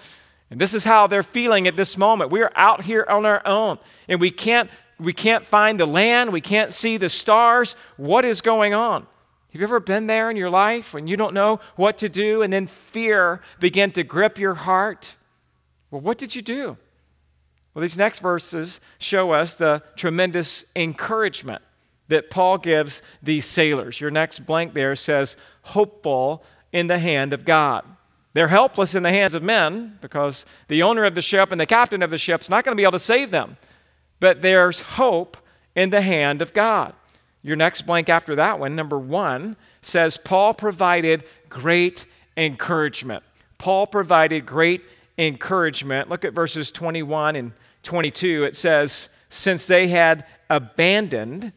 [0.50, 2.30] And this is how they're feeling at this moment.
[2.30, 6.32] We are out here on our own, and we can't, we can't find the land,
[6.32, 7.76] we can't see the stars.
[7.96, 9.06] What is going on?
[9.52, 12.42] Have you ever been there in your life when you don't know what to do
[12.42, 15.16] and then fear began to grip your heart?
[15.90, 16.76] Well, what did you do?
[17.74, 21.62] Well, these next verses show us the tremendous encouragement
[22.08, 24.00] that Paul gives these sailors.
[24.00, 27.84] Your next blank there says, hopeful in the hand of God.
[28.32, 31.66] They're helpless in the hands of men because the owner of the ship and the
[31.66, 33.56] captain of the ship is not going to be able to save them.
[34.20, 35.36] But there's hope
[35.74, 36.94] in the hand of God.
[37.42, 43.24] Your next blank after that one, number one, says Paul provided great encouragement.
[43.58, 44.82] Paul provided great
[45.18, 46.08] encouragement.
[46.08, 48.44] Look at verses 21 and 22.
[48.44, 51.52] It says, Since they had abandoned,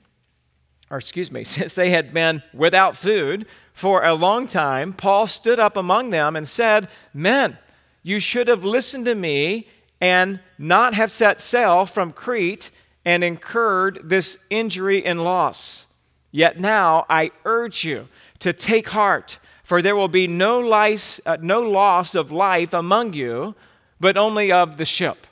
[0.94, 5.60] or excuse me, since they had been without food for a long time, Paul stood
[5.60, 7.58] up among them and said, Men,
[8.04, 9.68] you should have listened to me
[10.00, 12.70] and not have set sail from Crete
[13.04, 15.88] and incurred this injury and loss.
[16.32, 18.08] Yet now I urge you
[18.40, 23.14] to take heart, for there will be no, lice, uh, no loss of life among
[23.14, 23.56] you,
[24.00, 25.26] but only of the ship.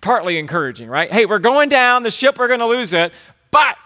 [0.00, 1.12] Partly encouraging, right?
[1.12, 3.12] Hey, we're going down, the ship, we're going to lose it,
[3.50, 3.76] but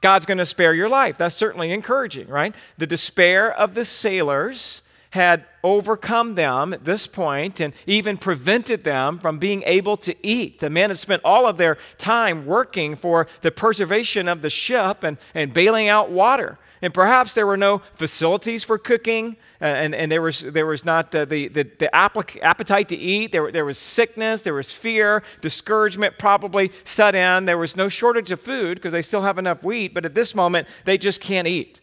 [0.00, 1.18] God's going to spare your life.
[1.18, 2.54] That's certainly encouraging, right?
[2.78, 9.18] The despair of the sailors had overcome them at this point and even prevented them
[9.18, 10.60] from being able to eat.
[10.60, 15.02] The men had spent all of their time working for the preservation of the ship
[15.02, 16.58] and, and bailing out water.
[16.82, 20.84] And perhaps there were no facilities for cooking, uh, and, and there, was, there was
[20.84, 23.32] not uh, the, the, the appetite to eat.
[23.32, 27.44] There, there was sickness, there was fear, discouragement probably set in.
[27.44, 30.34] There was no shortage of food because they still have enough wheat, but at this
[30.34, 31.80] moment, they just can't eat.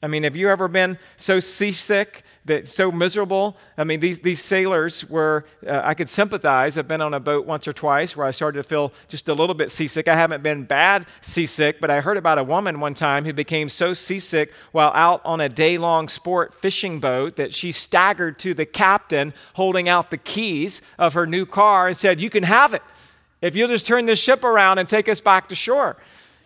[0.00, 3.56] I mean, have you ever been so seasick, that so miserable?
[3.76, 6.78] I mean, these, these sailors were, uh, I could sympathize.
[6.78, 9.34] I've been on a boat once or twice where I started to feel just a
[9.34, 10.06] little bit seasick.
[10.06, 13.68] I haven't been bad seasick, but I heard about a woman one time who became
[13.68, 18.54] so seasick while out on a day long sport fishing boat that she staggered to
[18.54, 22.72] the captain holding out the keys of her new car and said, You can have
[22.72, 22.82] it
[23.40, 25.96] if you'll just turn this ship around and take us back to shore.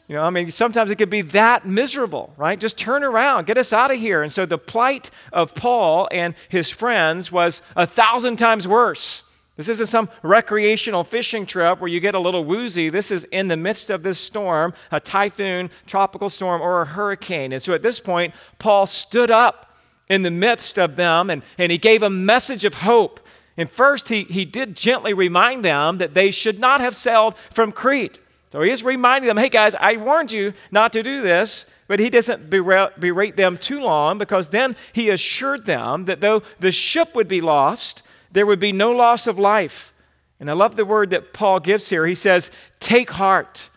[0.09, 2.59] You know, I mean, sometimes it could be that miserable, right?
[2.59, 4.23] Just turn around, get us out of here.
[4.23, 9.23] And so the plight of Paul and his friends was a thousand times worse.
[9.57, 12.89] This isn't some recreational fishing trip where you get a little woozy.
[12.89, 17.53] This is in the midst of this storm, a typhoon, tropical storm, or a hurricane.
[17.53, 19.77] And so at this point, Paul stood up
[20.09, 23.21] in the midst of them and, and he gave a message of hope.
[23.57, 27.73] And first, he, he did gently remind them that they should not have sailed from
[27.73, 28.19] Crete.
[28.53, 31.99] So he is reminding them, hey guys, I warned you not to do this, but
[31.99, 37.15] he doesn't berate them too long because then he assured them that though the ship
[37.15, 39.95] would be lost, there would be no loss of life.
[40.39, 42.07] And I love the word that Paul gives here.
[42.07, 43.71] He says, take heart.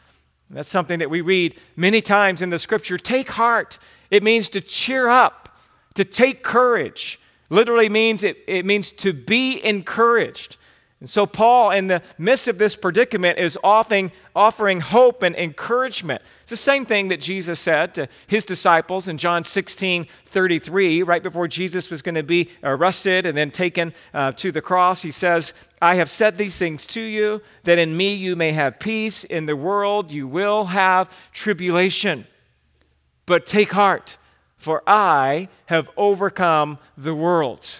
[0.49, 2.97] That's something that we read many times in the scripture.
[2.97, 3.79] Take heart.
[4.11, 5.57] It means to cheer up,
[5.93, 7.17] to take courage.
[7.49, 10.57] Literally means it, it means to be encouraged.
[11.01, 16.21] And so, Paul, in the midst of this predicament, is offering, offering hope and encouragement.
[16.43, 21.21] It's the same thing that Jesus said to his disciples in John 16 33, right
[21.21, 25.01] before Jesus was going to be arrested and then taken uh, to the cross.
[25.01, 28.79] He says, I have said these things to you, that in me you may have
[28.79, 29.25] peace.
[29.25, 32.25] In the world you will have tribulation.
[33.25, 34.17] But take heart,
[34.55, 37.79] for I have overcome the world.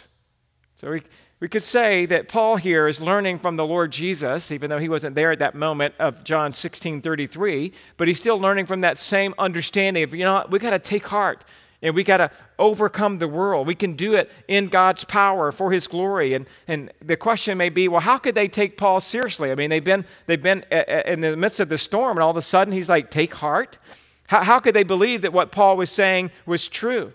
[0.76, 1.02] So, we
[1.46, 4.90] we could say that Paul here is learning from the Lord Jesus, even though he
[4.90, 8.98] wasn't there at that moment of John 16 33, but he's still learning from that
[8.98, 11.46] same understanding of, you know, we got to take heart
[11.84, 13.68] and we got to overcome the world.
[13.68, 16.34] We can do it in God's power for his glory.
[16.34, 19.52] And, and the question may be, well, how could they take Paul seriously?
[19.52, 22.24] I mean, they've been, they've been uh, uh, in the midst of the storm, and
[22.24, 23.78] all of a sudden he's like, take heart?
[24.26, 27.14] How, how could they believe that what Paul was saying was true?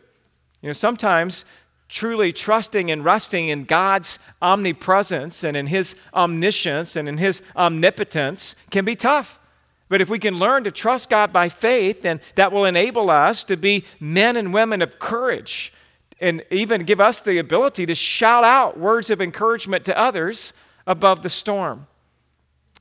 [0.63, 1.45] You know, sometimes
[1.91, 8.55] truly trusting and resting in God's omnipresence and in His omniscience and in His omnipotence
[8.71, 9.41] can be tough.
[9.89, 13.43] But if we can learn to trust God by faith, then that will enable us
[13.45, 15.73] to be men and women of courage
[16.21, 20.53] and even give us the ability to shout out words of encouragement to others
[20.87, 21.89] above the storm.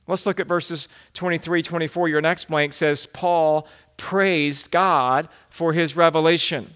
[0.06, 2.08] Let's look at verses 23, 24.
[2.08, 6.74] Your next blank says, Paul praised God for his revelation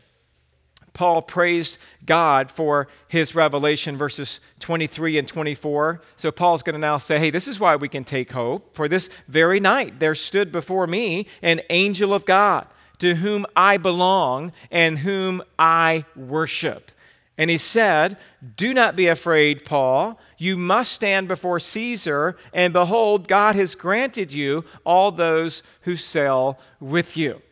[0.94, 1.76] Paul praised
[2.06, 6.00] God for his revelation, verses 23 and 24.
[6.16, 8.74] So Paul's going to now say, Hey, this is why we can take hope.
[8.74, 12.66] For this very night there stood before me an angel of God,
[13.00, 16.92] to whom I belong and whom I worship.
[17.36, 18.16] And he said,
[18.56, 20.20] Do not be afraid, Paul.
[20.38, 26.58] You must stand before Caesar, and behold, God has granted you all those who sail
[26.78, 27.42] with you.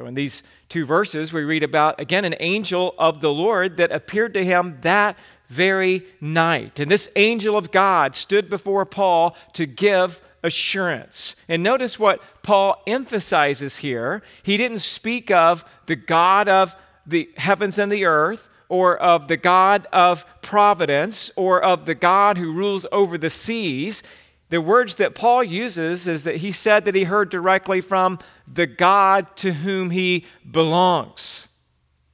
[0.00, 3.92] So, in these two verses, we read about, again, an angel of the Lord that
[3.92, 6.80] appeared to him that very night.
[6.80, 11.36] And this angel of God stood before Paul to give assurance.
[11.50, 14.22] And notice what Paul emphasizes here.
[14.42, 16.74] He didn't speak of the God of
[17.06, 22.38] the heavens and the earth, or of the God of providence, or of the God
[22.38, 24.02] who rules over the seas.
[24.50, 28.18] The words that Paul uses is that he said that he heard directly from
[28.52, 31.48] the God to whom he belongs.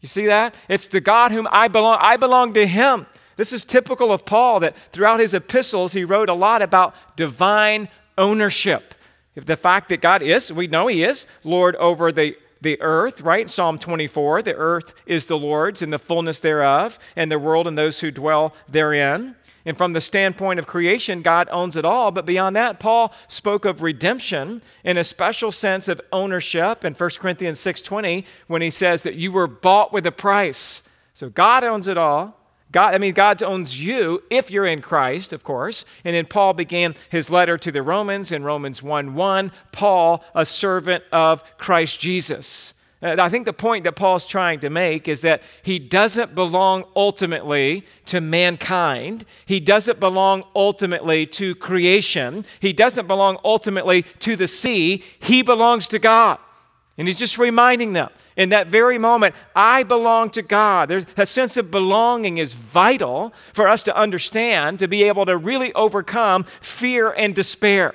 [0.01, 0.55] You see that?
[0.69, 1.99] It's the God whom I belong.
[2.01, 3.07] I belong to him.
[3.37, 7.89] This is typical of Paul that throughout his epistles he wrote a lot about divine
[8.17, 8.95] ownership.
[9.35, 13.21] If the fact that God is, we know he is Lord over the the earth,
[13.21, 13.49] right?
[13.51, 17.77] Psalm 24, the earth is the Lord's and the fullness thereof, and the world and
[17.77, 19.37] those who dwell therein.
[19.67, 22.13] And from the standpoint of creation, God owns it all.
[22.13, 27.19] But beyond that, Paul spoke of redemption in a special sense of ownership in 1
[27.19, 30.85] Corinthians 6:20 when he says that you were bought with a price.
[31.15, 32.41] So God owns it all.
[32.71, 35.85] God, I mean, God owns you if you're in Christ, of course.
[36.05, 39.53] And then Paul began his letter to the Romans in Romans 1 1.
[39.73, 42.75] Paul, a servant of Christ Jesus.
[43.07, 46.85] And I think the point that Paul's trying to make is that he doesn't belong
[46.95, 49.25] ultimately to mankind.
[49.45, 52.45] He doesn't belong ultimately to creation.
[52.61, 55.05] He doesn't belong ultimately to the sea.
[55.21, 56.39] He belongs to God.
[56.99, 60.89] And he's just reminding them in that very moment, I belong to God.
[60.89, 65.37] There's a sense of belonging is vital for us to understand to be able to
[65.37, 67.95] really overcome fear and despair.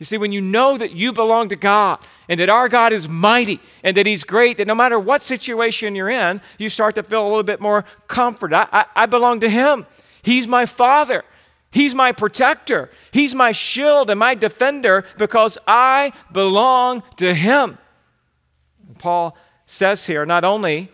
[0.00, 3.06] You see, when you know that you belong to God and that our God is
[3.06, 7.02] mighty and that He's great, that no matter what situation you're in, you start to
[7.02, 8.54] feel a little bit more comfort.
[8.54, 9.86] I, I, I belong to Him.
[10.22, 11.22] He's my Father.
[11.70, 12.90] He's my protector.
[13.12, 17.76] He's my shield and my defender because I belong to Him.
[18.98, 19.36] Paul
[19.66, 20.90] says here, not only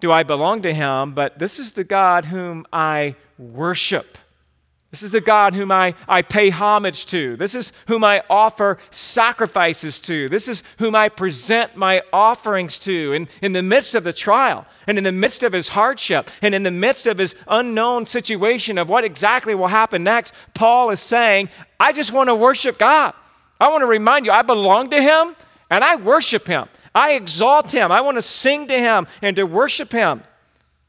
[0.00, 4.16] do I belong to Him, but this is the God whom I worship.
[4.90, 7.36] This is the God whom I, I pay homage to.
[7.36, 10.28] This is whom I offer sacrifices to.
[10.28, 13.12] This is whom I present my offerings to.
[13.12, 16.56] And in the midst of the trial, and in the midst of his hardship, and
[16.56, 20.98] in the midst of his unknown situation of what exactly will happen next, Paul is
[20.98, 23.14] saying, I just want to worship God.
[23.60, 25.36] I want to remind you, I belong to him
[25.70, 26.68] and I worship him.
[26.92, 27.92] I exalt him.
[27.92, 30.24] I want to sing to him and to worship him.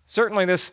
[0.07, 0.71] Certainly, this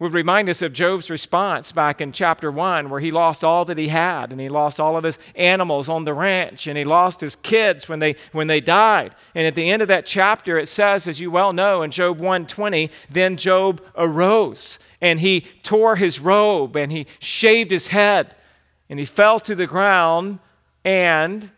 [0.00, 3.78] would remind us of Job's response back in chapter 1, where he lost all that
[3.78, 7.20] he had, and he lost all of his animals on the ranch, and he lost
[7.20, 9.14] his kids when they, when they died.
[9.34, 12.18] And at the end of that chapter, it says, as you well know, in Job
[12.18, 18.34] 1:20, then Job arose, and he tore his robe, and he shaved his head,
[18.88, 20.40] and he fell to the ground
[20.84, 21.50] and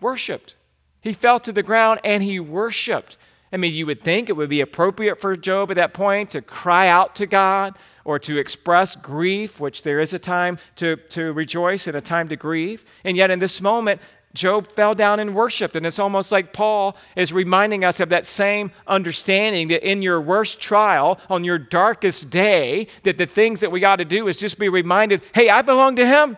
[0.00, 0.56] worshiped.
[1.00, 3.16] He fell to the ground and he worshiped.
[3.52, 6.42] I mean, you would think it would be appropriate for Job at that point to
[6.42, 11.32] cry out to God or to express grief, which there is a time to, to
[11.32, 12.84] rejoice and a time to grieve.
[13.04, 14.00] And yet, in this moment,
[14.36, 15.74] Job fell down and worshiped.
[15.74, 20.20] And it's almost like Paul is reminding us of that same understanding that in your
[20.20, 24.36] worst trial, on your darkest day, that the things that we got to do is
[24.36, 26.36] just be reminded hey, I belong to Him,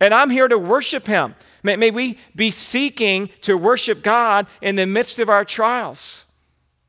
[0.00, 1.34] and I'm here to worship Him.
[1.62, 6.24] May, may we be seeking to worship God in the midst of our trials.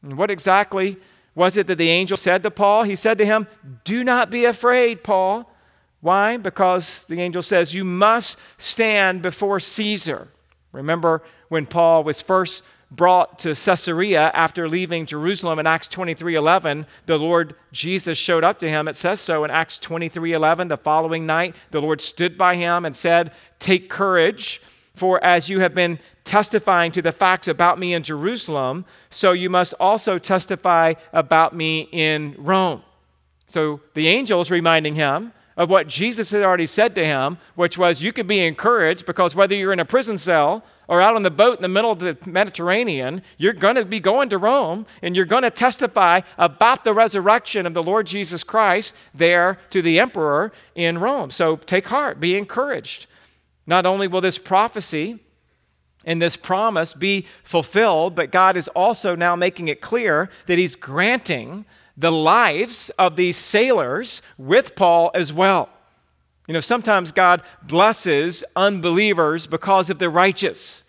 [0.01, 0.97] And what exactly
[1.35, 2.83] was it that the angel said to Paul?
[2.83, 3.47] He said to him,
[3.83, 5.51] Do not be afraid, Paul.
[6.01, 6.38] Why?
[6.38, 10.29] Because the angel says, You must stand before Caesar.
[10.71, 16.85] Remember when Paul was first brought to Caesarea after leaving Jerusalem in Acts 23 11,
[17.05, 18.88] the Lord Jesus showed up to him.
[18.88, 20.67] It says so in Acts 23 11.
[20.67, 24.62] The following night, the Lord stood by him and said, Take courage,
[24.95, 25.99] for as you have been
[26.30, 31.90] testifying to the facts about me in Jerusalem, so you must also testify about me
[31.92, 32.84] in Rome.
[33.48, 37.80] So the angel is reminding him of what Jesus had already said to him, which
[37.80, 41.23] was, You can be encouraged because whether you're in a prison cell or out on
[41.23, 44.86] the boat in the middle of the Mediterranean, you're going to be going to Rome
[45.02, 49.82] and you're going to testify about the resurrection of the Lord Jesus Christ there to
[49.82, 51.32] the emperor in Rome.
[51.32, 53.08] So take heart, be encouraged.
[53.65, 55.19] Not only will this prophecy
[56.06, 60.75] and this promise be fulfilled, but God is also now making it clear that He's
[60.75, 61.65] granting
[61.97, 65.69] the lives of these sailors with Paul as well.
[66.47, 70.83] You know, sometimes God blesses unbelievers because of the righteous.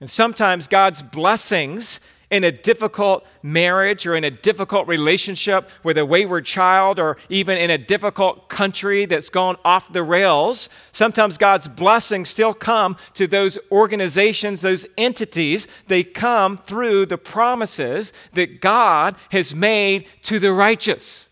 [0.00, 2.00] And sometimes God's blessings
[2.32, 7.58] in a difficult marriage or in a difficult relationship with a wayward child or even
[7.58, 13.26] in a difficult country that's gone off the rails, sometimes God's blessings still come to
[13.26, 15.68] those organizations, those entities.
[15.88, 21.28] They come through the promises that God has made to the righteous.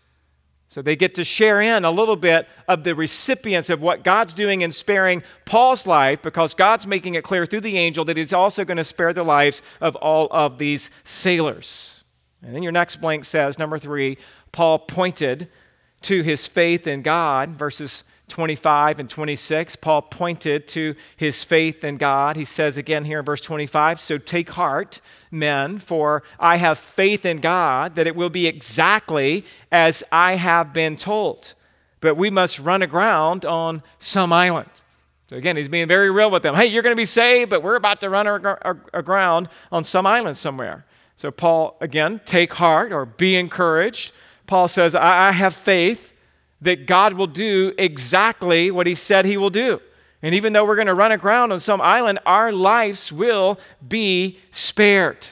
[0.71, 4.33] So they get to share in a little bit of the recipients of what God's
[4.33, 8.31] doing in sparing Paul's life because God's making it clear through the angel that he's
[8.31, 12.05] also going to spare the lives of all of these sailors.
[12.41, 14.17] And then your next blank says, number three,
[14.53, 15.49] Paul pointed
[16.03, 19.75] to his faith in God, verses 25 and 26.
[19.75, 22.35] Paul pointed to his faith in God.
[22.35, 27.25] He says again here in verse 25, So take heart men, for I have faith
[27.25, 31.53] in God that it will be exactly as I have been told.
[31.99, 34.69] But we must run aground on some island.
[35.29, 36.55] So again, he's being very real with them.
[36.55, 38.27] Hey, you're going to be saved, but we're about to run
[38.93, 40.85] aground on some island somewhere.
[41.15, 44.13] So Paul, again, take heart or be encouraged.
[44.47, 46.10] Paul says, I have faith
[46.61, 49.81] that God will do exactly what he said he will do.
[50.21, 54.37] And even though we're going to run aground on some island, our lives will be
[54.51, 55.27] spared.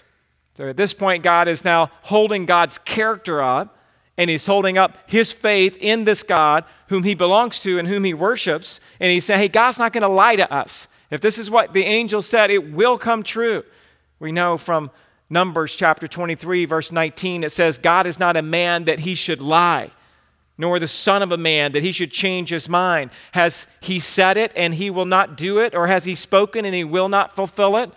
[0.55, 3.77] So at this point, God is now holding God's character up,
[4.17, 8.03] and he's holding up his faith in this God whom he belongs to and whom
[8.03, 8.81] he worships.
[8.99, 10.87] And he's saying, hey, God's not going to lie to us.
[11.11, 13.63] If this is what the angel said, it will come true.
[14.19, 14.91] We know from
[15.29, 19.41] Numbers chapter 23, verse 19, it says, God is not a man that he should
[19.41, 19.91] lie
[20.59, 23.11] nor the Son of a Man, that he should change his mind.
[23.31, 26.75] Has he said it and he will not do it, or has he spoken and
[26.75, 27.89] he will not fulfill it?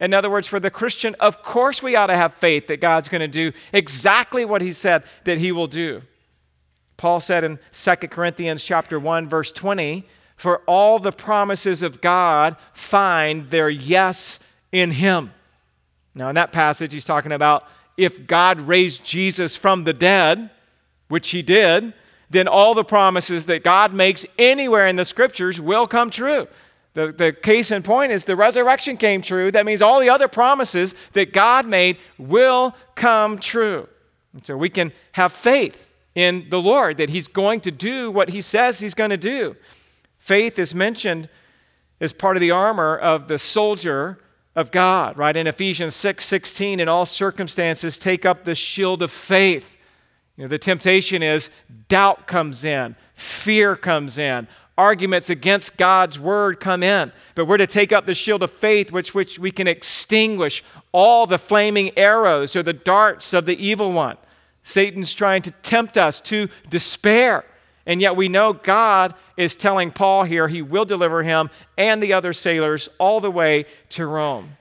[0.00, 3.10] In other words, for the Christian, of course we ought to have faith that God's
[3.10, 6.02] going to do exactly what he said that he will do.
[6.96, 12.56] Paul said in 2 Corinthians chapter 1 verse 20, "For all the promises of God
[12.72, 14.40] find their yes
[14.72, 15.34] in him."
[16.14, 20.48] Now in that passage he's talking about if God raised Jesus from the dead,
[21.08, 21.92] which he did,
[22.30, 26.48] then all the promises that God makes anywhere in the scriptures will come true.
[26.94, 29.50] The, the case in point is the resurrection came true.
[29.50, 33.88] That means all the other promises that God made will come true.
[34.32, 38.30] And so we can have faith in the Lord that He's going to do what
[38.30, 39.56] He says He's going to do.
[40.18, 41.28] Faith is mentioned
[42.00, 44.18] as part of the armor of the soldier
[44.54, 45.36] of God, right?
[45.36, 49.75] In Ephesians 6 16, in all circumstances, take up the shield of faith
[50.36, 51.50] you know, the temptation is
[51.88, 57.12] doubt comes in, fear comes in, arguments against God's word come in.
[57.34, 60.62] But we're to take up the shield of faith, which, which we can extinguish
[60.92, 64.18] all the flaming arrows or the darts of the evil one.
[64.62, 67.44] Satan's trying to tempt us to despair.
[67.86, 72.12] And yet we know God is telling Paul here he will deliver him and the
[72.12, 74.56] other sailors all the way to Rome.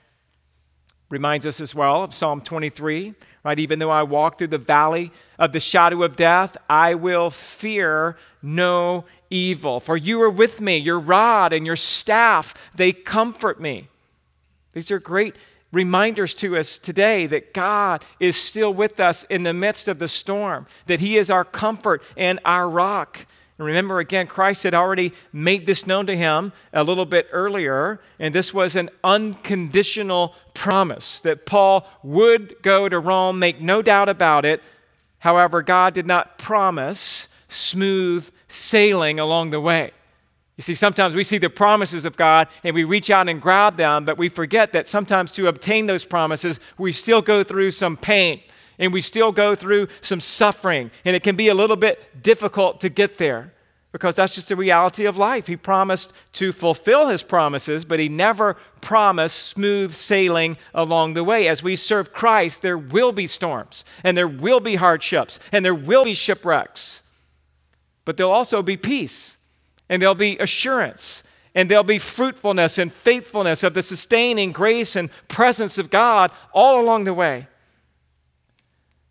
[1.09, 3.15] Reminds us as well of Psalm 23
[3.45, 3.59] right?
[3.59, 8.17] Even though I walk through the valley of the shadow of death, I will fear
[8.41, 9.79] no evil.
[9.79, 13.87] For you are with me, your rod and your staff, they comfort me.
[14.73, 15.35] These are great
[15.71, 20.07] reminders to us today that God is still with us in the midst of the
[20.07, 23.27] storm, that He is our comfort and our rock.
[23.57, 28.01] And remember, again, Christ had already made this known to him a little bit earlier,
[28.19, 34.09] and this was an unconditional promise that Paul would go to Rome, make no doubt
[34.09, 34.61] about it.
[35.19, 39.91] However, God did not promise smooth sailing along the way.
[40.57, 43.75] You see, sometimes we see the promises of God and we reach out and grab
[43.75, 47.97] them, but we forget that sometimes to obtain those promises, we still go through some
[47.97, 48.41] pain
[48.80, 52.82] and we still go through some suffering, and it can be a little bit difficult
[52.82, 53.51] to get there
[53.95, 55.47] because that's just the reality of life.
[55.47, 61.47] He promised to fulfill his promises, but he never promised smooth sailing along the way.
[61.47, 65.73] As we serve Christ, there will be storms, and there will be hardships, and there
[65.73, 67.03] will be shipwrecks.
[68.03, 69.38] But there'll also be peace,
[69.88, 71.23] and there'll be assurance,
[71.55, 76.82] and there'll be fruitfulness and faithfulness of the sustaining grace and presence of God all
[76.82, 77.47] along the way.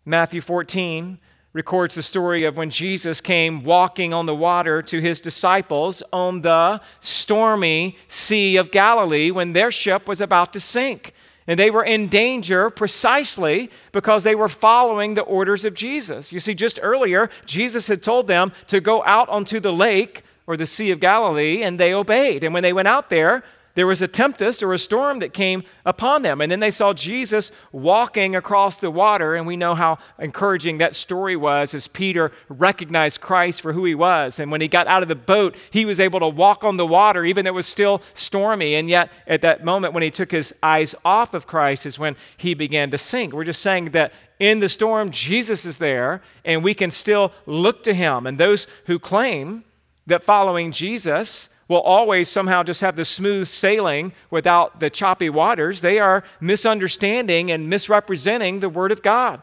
[0.05, 1.17] Matthew 14
[1.53, 6.41] records the story of when Jesus came walking on the water to his disciples on
[6.41, 11.13] the stormy Sea of Galilee when their ship was about to sink.
[11.47, 16.31] And they were in danger precisely because they were following the orders of Jesus.
[16.31, 20.57] You see, just earlier, Jesus had told them to go out onto the lake or
[20.57, 22.43] the Sea of Galilee, and they obeyed.
[22.43, 23.43] And when they went out there,
[23.75, 26.41] there was a tempest or a storm that came upon them.
[26.41, 29.35] And then they saw Jesus walking across the water.
[29.35, 33.93] And we know how encouraging that story was as Peter recognized Christ for who he
[33.93, 34.39] was.
[34.39, 36.87] And when he got out of the boat, he was able to walk on the
[36.87, 38.75] water, even though it was still stormy.
[38.75, 42.15] And yet, at that moment when he took his eyes off of Christ, is when
[42.37, 43.33] he began to sink.
[43.33, 47.83] We're just saying that in the storm, Jesus is there, and we can still look
[47.83, 48.25] to him.
[48.25, 49.63] And those who claim
[50.07, 55.81] that following Jesus, will always somehow just have the smooth sailing without the choppy waters.
[55.81, 59.41] They are misunderstanding and misrepresenting the Word of God.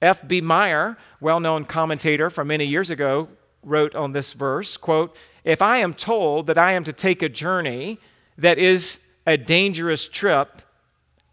[0.00, 0.40] F.B.
[0.40, 3.28] Meyer, well known commentator from many years ago,
[3.62, 7.28] wrote on this verse quote, If I am told that I am to take a
[7.28, 7.98] journey
[8.36, 10.62] that is a dangerous trip,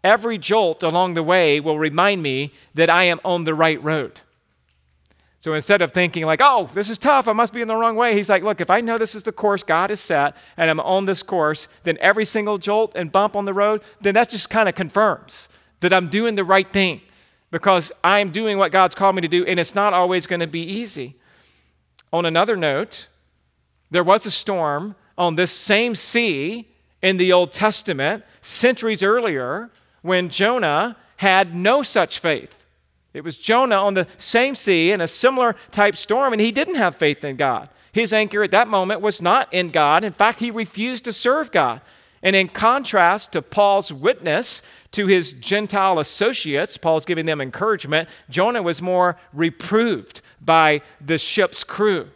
[0.04, 4.20] every jolt along the way will remind me that I am on the right road.
[5.40, 7.96] So instead of thinking like, oh, this is tough, I must be in the wrong
[7.96, 10.70] way, he's like, look, if I know this is the course God has set and
[10.70, 14.28] I'm on this course, then every single jolt and bump on the road, then that
[14.28, 15.48] just kind of confirms
[15.80, 17.00] that I'm doing the right thing
[17.50, 20.46] because I'm doing what God's called me to do and it's not always going to
[20.46, 21.16] be easy.
[22.12, 23.08] On another note,
[23.90, 26.68] there was a storm on this same sea
[27.00, 29.70] in the Old Testament centuries earlier
[30.02, 32.59] when Jonah had no such faith.
[33.12, 36.76] It was Jonah on the same sea in a similar type storm, and he didn't
[36.76, 37.68] have faith in God.
[37.92, 40.04] His anchor at that moment was not in God.
[40.04, 41.80] In fact, he refused to serve God.
[42.22, 48.62] And in contrast to Paul's witness to his Gentile associates, Paul's giving them encouragement, Jonah
[48.62, 52.08] was more reproved by the ship's crew.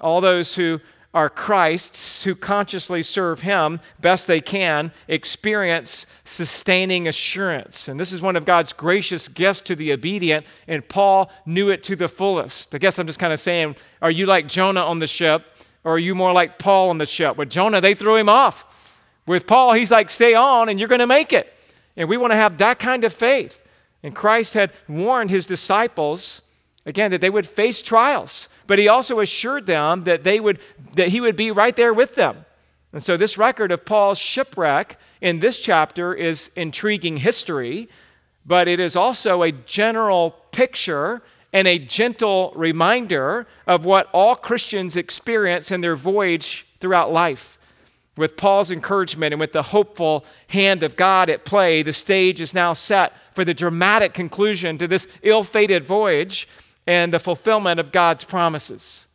[0.00, 0.80] All those who
[1.14, 7.86] are Christ's who consciously serve Him best they can experience sustaining assurance.
[7.86, 11.84] And this is one of God's gracious gifts to the obedient, and Paul knew it
[11.84, 12.74] to the fullest.
[12.74, 15.44] I guess I'm just kind of saying, are you like Jonah on the ship,
[15.84, 17.36] or are you more like Paul on the ship?
[17.36, 18.98] With Jonah, they threw him off.
[19.26, 21.52] With Paul, he's like, stay on and you're going to make it.
[21.96, 23.62] And we want to have that kind of faith.
[24.02, 26.42] And Christ had warned his disciples,
[26.84, 30.58] again, that they would face trials but he also assured them that they would
[30.94, 32.44] that he would be right there with them.
[32.92, 37.88] And so this record of Paul's shipwreck in this chapter is intriguing history,
[38.46, 44.96] but it is also a general picture and a gentle reminder of what all Christians
[44.96, 47.58] experience in their voyage throughout life.
[48.16, 52.54] With Paul's encouragement and with the hopeful hand of God at play, the stage is
[52.54, 56.46] now set for the dramatic conclusion to this ill fated voyage
[56.86, 59.08] and the fulfillment of God's promises.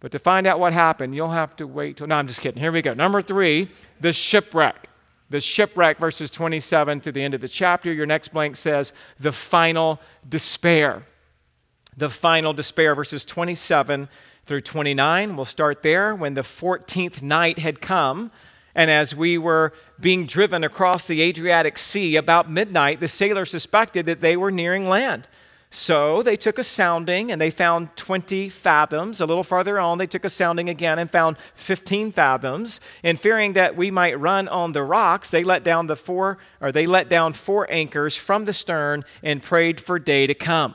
[0.00, 2.06] But to find out what happened, you'll have to wait till.
[2.06, 2.60] No, I'm just kidding.
[2.60, 2.94] Here we go.
[2.94, 3.70] Number three,
[4.00, 4.88] the shipwreck.
[5.30, 7.92] The shipwreck, verses 27 to the end of the chapter.
[7.92, 11.02] Your next blank says, the final despair.
[11.96, 14.08] The final despair, verses 27
[14.46, 15.36] through 29.
[15.36, 16.14] We'll start there.
[16.14, 18.30] When the 14th night had come,
[18.74, 24.06] and as we were being driven across the Adriatic Sea about midnight, the sailors suspected
[24.06, 25.28] that they were nearing land.
[25.70, 29.20] So they took a sounding and they found 20 fathoms.
[29.20, 32.80] A little farther on, they took a sounding again and found 15 fathoms.
[33.02, 36.72] And fearing that we might run on the rocks, they let down the four or
[36.72, 40.74] they let down four anchors from the stern and prayed for day to come.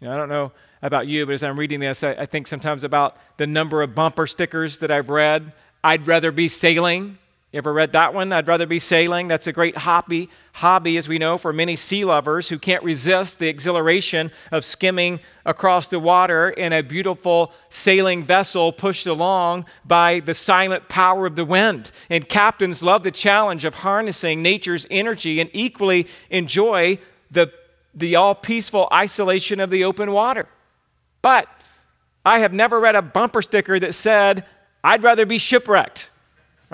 [0.00, 2.48] You know, I don't know about you, but as I'm reading this, I, I think
[2.48, 5.52] sometimes about the number of bumper stickers that I've read.
[5.84, 7.18] I'd rather be sailing
[7.54, 8.32] you ever read that one?
[8.32, 9.28] I'd rather be sailing.
[9.28, 13.38] That's a great hobby, hobby, as we know, for many sea lovers who can't resist
[13.38, 20.18] the exhilaration of skimming across the water in a beautiful sailing vessel pushed along by
[20.18, 21.92] the silent power of the wind.
[22.10, 26.98] And captains love the challenge of harnessing nature's energy and equally enjoy
[27.30, 27.52] the,
[27.94, 30.48] the all peaceful isolation of the open water.
[31.22, 31.46] But
[32.26, 34.44] I have never read a bumper sticker that said,
[34.82, 36.10] I'd rather be shipwrecked.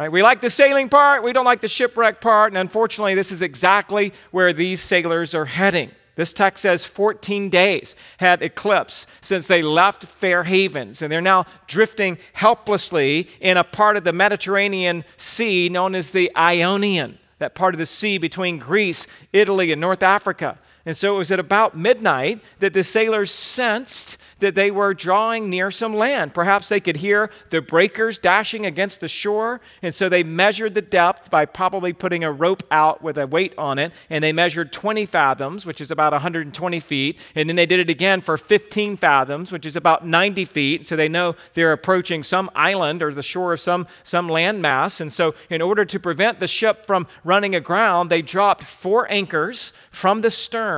[0.00, 0.10] Right?
[0.10, 3.42] We like the sailing part, we don't like the shipwreck part, and unfortunately, this is
[3.42, 5.90] exactly where these sailors are heading.
[6.14, 11.44] This text says 14 days had eclipsed since they left Fair Havens, and they're now
[11.66, 17.74] drifting helplessly in a part of the Mediterranean Sea known as the Ionian, that part
[17.74, 20.58] of the sea between Greece, Italy, and North Africa.
[20.86, 25.50] And so it was at about midnight that the sailors sensed that they were drawing
[25.50, 26.32] near some land.
[26.32, 30.80] Perhaps they could hear the breakers dashing against the shore, and so they measured the
[30.80, 34.72] depth by probably putting a rope out with a weight on it, and they measured
[34.72, 38.96] 20 fathoms, which is about 120 feet, and then they did it again for 15
[38.96, 43.22] fathoms, which is about 90 feet, so they know they're approaching some island or the
[43.22, 45.02] shore of some, some landmass.
[45.02, 49.74] And so, in order to prevent the ship from running aground, they dropped four anchors
[49.90, 50.69] from the stern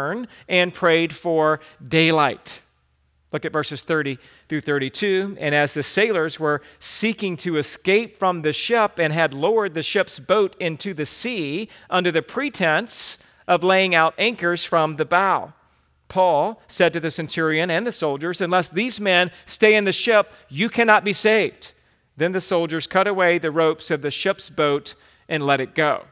[0.49, 2.63] and prayed for daylight.
[3.33, 4.19] Look at verses 30
[4.49, 5.37] through 32.
[5.41, 9.83] And as the sailors were seeking to escape from the ship and had lowered the
[9.83, 13.19] ship's boat into the sea under the pretense
[13.49, 15.55] of laying out anchors from the bow,
[16.09, 20.31] Paul said to the centurion and the soldiers, Unless these men stay in the ship,
[20.51, 21.73] you cannot be saved.
[22.19, 24.95] Then the soldiers cut away the ropes of the ship's boat
[25.27, 26.05] and let it go.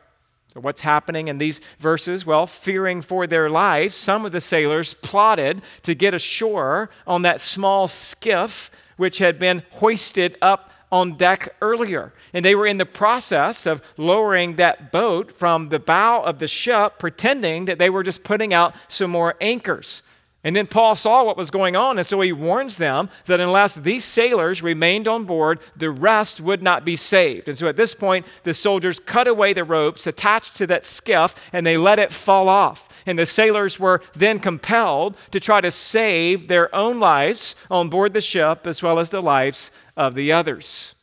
[0.52, 2.26] So, what's happening in these verses?
[2.26, 7.40] Well, fearing for their lives, some of the sailors plotted to get ashore on that
[7.40, 12.12] small skiff which had been hoisted up on deck earlier.
[12.32, 16.48] And they were in the process of lowering that boat from the bow of the
[16.48, 20.02] ship, pretending that they were just putting out some more anchors.
[20.42, 23.74] And then Paul saw what was going on, and so he warns them that unless
[23.74, 27.48] these sailors remained on board, the rest would not be saved.
[27.48, 31.34] And so at this point, the soldiers cut away the ropes attached to that skiff
[31.52, 32.88] and they let it fall off.
[33.04, 38.14] And the sailors were then compelled to try to save their own lives on board
[38.14, 40.94] the ship as well as the lives of the others.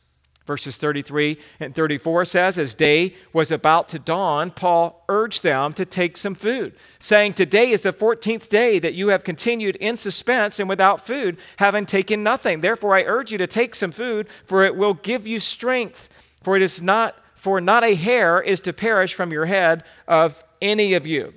[0.48, 5.84] Verses 33 and 34 says, As day was about to dawn, Paul urged them to
[5.84, 10.58] take some food, saying, Today is the 14th day that you have continued in suspense
[10.58, 12.62] and without food, having taken nothing.
[12.62, 16.08] Therefore, I urge you to take some food, for it will give you strength.
[16.42, 20.42] For it is not, for not a hair is to perish from your head of
[20.62, 21.34] any of you.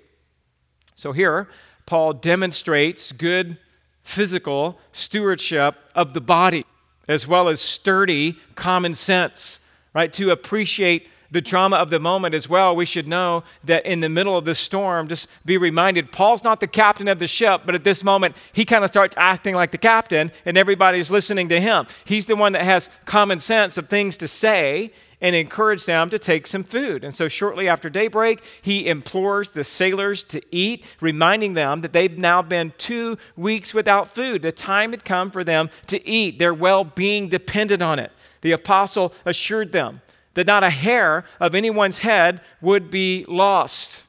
[0.96, 1.50] So here,
[1.86, 3.58] Paul demonstrates good
[4.04, 6.66] physical stewardship of the body
[7.08, 9.60] as well as sturdy common sense,
[9.94, 10.12] right?
[10.14, 14.10] To appreciate the drama of the moment as well, we should know that in the
[14.10, 17.74] middle of the storm, just be reminded Paul's not the captain of the ship, but
[17.74, 21.62] at this moment, he kind of starts acting like the captain and everybody's listening to
[21.62, 21.88] him.
[22.04, 24.92] He's the one that has common sense of things to say
[25.22, 27.04] and encourage them to take some food.
[27.04, 32.18] And so, shortly after daybreak, he implores the sailors to eat, reminding them that they've
[32.18, 34.42] now been two weeks without food.
[34.42, 38.12] The time had come for them to eat, their well being depended on it.
[38.42, 40.02] The apostle assured them
[40.34, 44.06] that not a hair of anyone's head would be lost.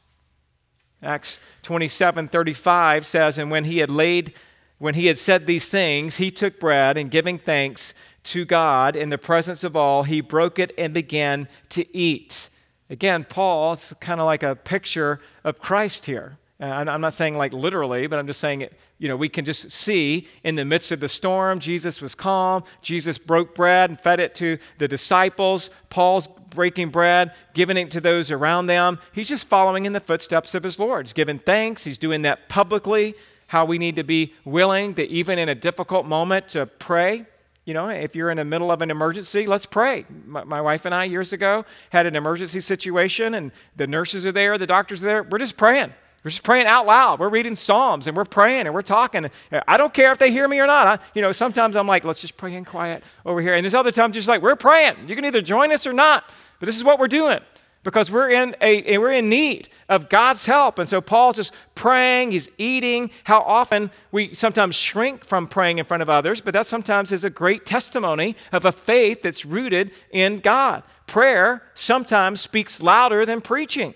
[1.02, 4.32] Acts 27 35 says, And when he had laid,
[4.78, 7.92] when he had said these things, he took bread and giving thanks,
[8.24, 12.50] to God in the presence of all, he broke it and began to eat.
[12.90, 16.38] Again, Paul's kind of like a picture of Christ here.
[16.60, 19.68] I'm not saying like literally, but I'm just saying it, you know, we can just
[19.72, 22.62] see in the midst of the storm, Jesus was calm.
[22.82, 25.70] Jesus broke bread and fed it to the disciples.
[25.90, 29.00] Paul's breaking bread, giving it to those around them.
[29.12, 31.06] He's just following in the footsteps of his Lord.
[31.06, 31.82] He's giving thanks.
[31.82, 33.14] He's doing that publicly.
[33.48, 37.26] How we need to be willing to, even in a difficult moment, to pray
[37.64, 40.04] you know, if you're in the middle of an emergency, let's pray.
[40.26, 44.32] My, my, wife and I, years ago, had an emergency situation, and the nurses are
[44.32, 45.22] there, the doctors are there.
[45.22, 45.92] We're just praying.
[46.24, 47.18] We're just praying out loud.
[47.18, 49.28] We're reading Psalms and we're praying and we're talking.
[49.66, 50.86] I don't care if they hear me or not.
[50.86, 53.54] I, you know, sometimes I'm like, let's just pray in quiet over here.
[53.54, 55.08] And there's other times just like, we're praying.
[55.08, 57.40] You can either join us or not, but this is what we're doing
[57.84, 60.78] because we're in, a, we're in need of God's help.
[60.78, 63.10] And so Paul's just praying, he's eating.
[63.24, 67.24] How often we sometimes shrink from praying in front of others, but that sometimes is
[67.24, 70.82] a great testimony of a faith that's rooted in God.
[71.06, 73.94] Prayer sometimes speaks louder than preaching.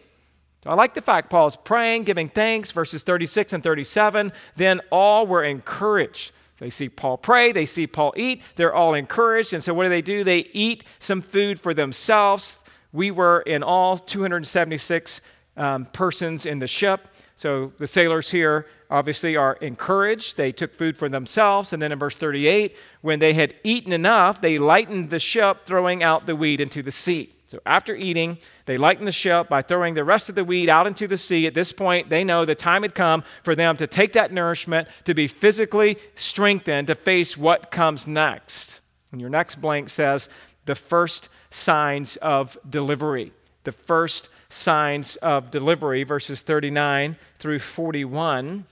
[0.65, 4.33] I like the fact Paul's praying, giving thanks, verses 36 and 37.
[4.57, 6.33] Then all were encouraged.
[6.59, 9.53] They see Paul pray, they see Paul eat, they're all encouraged.
[9.53, 10.25] And so what do they do?
[10.25, 12.59] They eat some food for themselves
[12.93, 15.21] we were in all 276
[15.57, 17.09] um, persons in the ship.
[17.35, 20.37] So the sailors here obviously are encouraged.
[20.37, 21.73] They took food for themselves.
[21.73, 26.03] And then in verse 38, when they had eaten enough, they lightened the ship, throwing
[26.03, 27.33] out the weed into the sea.
[27.47, 30.87] So after eating, they lightened the ship by throwing the rest of the weed out
[30.87, 31.47] into the sea.
[31.47, 34.89] At this point, they know the time had come for them to take that nourishment,
[35.05, 38.81] to be physically strengthened to face what comes next.
[39.13, 40.29] And your next blank says,
[40.65, 43.33] the first signs of delivery.
[43.65, 48.65] The first signs of delivery, verses 39 through 41.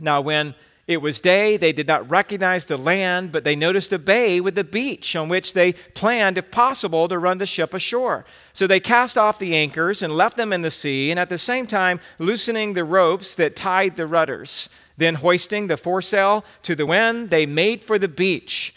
[0.00, 0.54] Now, when
[0.88, 4.56] it was day, they did not recognize the land, but they noticed a bay with
[4.56, 8.24] a beach on which they planned, if possible, to run the ship ashore.
[8.54, 11.36] So they cast off the anchors and left them in the sea, and at the
[11.36, 14.70] same time, loosening the ropes that tied the rudders.
[14.96, 18.74] Then, hoisting the foresail to the wind, they made for the beach.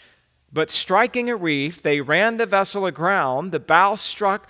[0.52, 3.52] But striking a reef, they ran the vessel aground.
[3.52, 4.48] The bow struck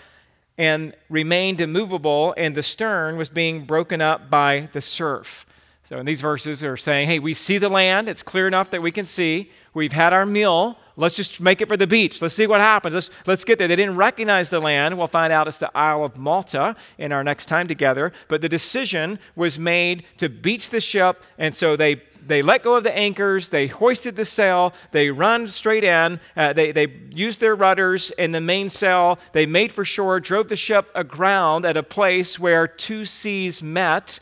[0.58, 5.46] and remained immovable, and the stern was being broken up by the surf.
[5.84, 8.08] So, in these verses, they're saying, hey, we see the land.
[8.08, 9.50] It's clear enough that we can see.
[9.74, 10.78] We've had our meal.
[10.96, 12.22] Let's just make it for the beach.
[12.22, 12.94] Let's see what happens.
[12.94, 13.66] Let's, let's get there.
[13.66, 14.96] They didn't recognize the land.
[14.96, 18.12] We'll find out it's the Isle of Malta in our next time together.
[18.28, 22.76] But the decision was made to beach the ship, and so they they let go
[22.76, 27.40] of the anchors, they hoisted the sail, they run straight in, uh, they, they used
[27.40, 31.82] their rudders and the mainsail, they made for shore, drove the ship aground at a
[31.82, 34.18] place where two seas met,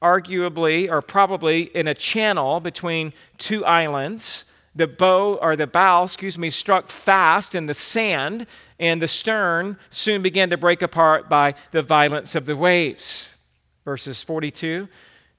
[0.00, 4.44] arguably or probably in a channel between two islands.
[4.74, 8.46] The bow or the bow, excuse me, struck fast in the sand,
[8.78, 13.34] and the stern soon began to break apart by the violence of the waves.
[13.84, 14.88] Verses 42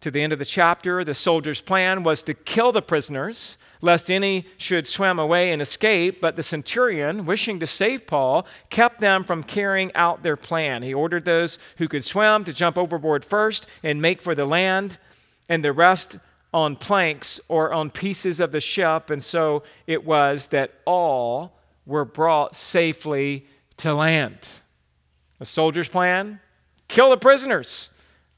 [0.04, 4.12] to the end of the chapter, the soldiers' plan was to kill the prisoners, lest
[4.12, 6.20] any should swim away and escape.
[6.20, 10.84] But the centurion, wishing to save Paul, kept them from carrying out their plan.
[10.84, 14.98] He ordered those who could swim to jump overboard first and make for the land,
[15.48, 16.20] and the rest
[16.54, 19.10] on planks or on pieces of the ship.
[19.10, 23.48] And so it was that all were brought safely
[23.78, 24.50] to land.
[25.40, 26.42] The soldier's plan
[26.90, 27.90] kill the prisoners.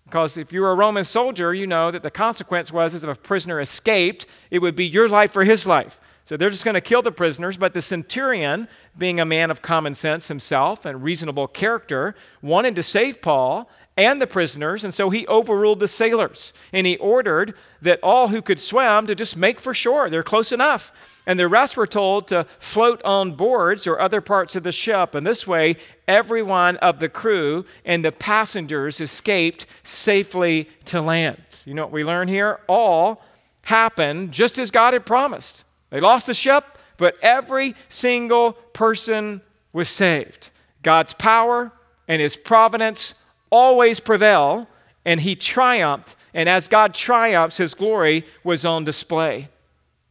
[0.06, 3.16] Because if you were a Roman soldier, you know that the consequence was if a
[3.16, 6.00] prisoner escaped, it would be your life for his life.
[6.26, 7.58] So they're just going to kill the prisoners.
[7.58, 12.84] But the centurion, being a man of common sense himself and reasonable character, wanted to
[12.84, 16.52] save Paul and the prisoners, and so he overruled the sailors.
[16.74, 20.10] And he ordered that all who could swim to just make for shore.
[20.10, 20.92] They're close enough.
[21.26, 25.16] And the rest were told to float on boards or other parts of the ship.
[25.16, 25.78] And this way,
[26.08, 31.64] everyone of the crew and the passengers escaped safely to land.
[31.66, 32.60] You know what we learn here?
[32.68, 33.24] All
[33.64, 35.64] happened just as God had promised.
[35.90, 39.42] They lost the ship, but every single person
[39.72, 40.50] was saved.
[40.84, 41.72] God's power
[42.08, 43.16] and his providence
[43.50, 44.68] always prevail,
[45.06, 46.16] and he triumphed.
[46.34, 49.50] And as God triumphs, his glory was on display.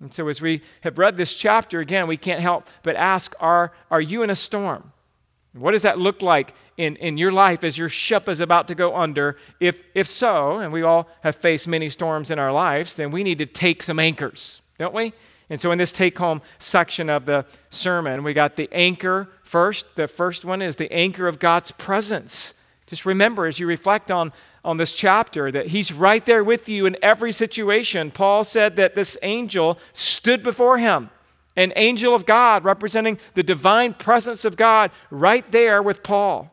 [0.01, 3.72] And so, as we have read this chapter again, we can't help but ask Are,
[3.91, 4.93] are you in a storm?
[5.53, 8.74] What does that look like in, in your life as your ship is about to
[8.74, 9.37] go under?
[9.61, 13.22] If, if so, and we all have faced many storms in our lives, then we
[13.22, 15.12] need to take some anchors, don't we?
[15.49, 19.85] And so, in this take home section of the sermon, we got the anchor first.
[19.95, 22.55] The first one is the anchor of God's presence.
[22.87, 24.32] Just remember as you reflect on,
[24.64, 28.11] on this chapter that he's right there with you in every situation.
[28.11, 31.11] Paul said that this angel stood before him,
[31.57, 36.51] an angel of God representing the divine presence of God right there with Paul.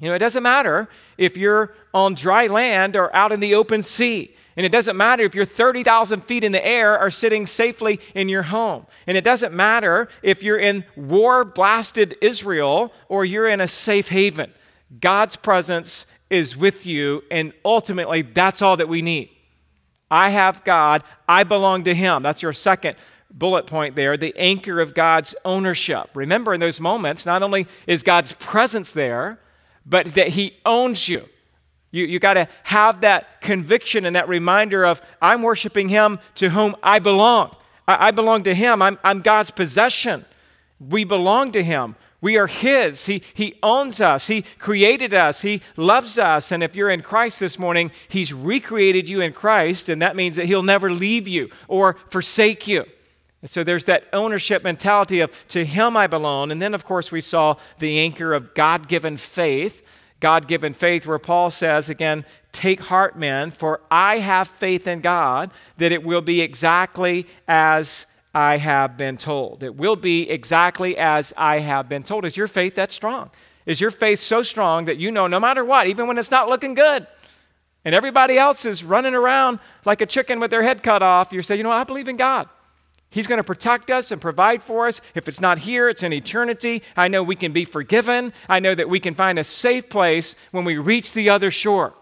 [0.00, 3.82] You know, it doesn't matter if you're on dry land or out in the open
[3.82, 4.34] sea.
[4.56, 8.28] And it doesn't matter if you're 30,000 feet in the air or sitting safely in
[8.28, 8.86] your home.
[9.06, 14.08] And it doesn't matter if you're in war blasted Israel or you're in a safe
[14.08, 14.52] haven.
[15.00, 19.30] God's presence is with you, and ultimately, that's all that we need.
[20.10, 22.22] I have God, I belong to Him.
[22.22, 22.96] That's your second
[23.30, 26.08] bullet point there the anchor of God's ownership.
[26.14, 29.38] Remember, in those moments, not only is God's presence there,
[29.84, 31.28] but that He owns you.
[31.90, 36.50] You, you got to have that conviction and that reminder of, I'm worshiping Him to
[36.50, 37.54] whom I belong.
[37.86, 40.24] I, I belong to Him, I'm, I'm God's possession.
[40.80, 41.96] We belong to Him.
[42.24, 43.04] We are His.
[43.04, 44.28] He, he owns us.
[44.28, 45.42] He created us.
[45.42, 46.52] He loves us.
[46.52, 50.36] And if you're in Christ this morning, He's recreated you in Christ, and that means
[50.36, 52.86] that He'll never leave you or forsake you.
[53.42, 56.50] And so there's that ownership mentality of to Him I belong.
[56.50, 59.82] And then, of course, we saw the anchor of God given faith.
[60.18, 65.02] God given faith, where Paul says, again, take heart, men, for I have faith in
[65.02, 69.62] God that it will be exactly as I have been told.
[69.62, 72.24] It will be exactly as I have been told.
[72.24, 73.30] Is your faith that strong?
[73.64, 76.48] Is your faith so strong that you know no matter what, even when it's not
[76.48, 77.06] looking good,
[77.84, 81.42] and everybody else is running around like a chicken with their head cut off, you
[81.42, 82.48] say, you know, I believe in God.
[83.10, 85.00] He's going to protect us and provide for us.
[85.14, 86.82] If it's not here, it's in eternity.
[86.96, 88.32] I know we can be forgiven.
[88.48, 91.94] I know that we can find a safe place when we reach the other shore.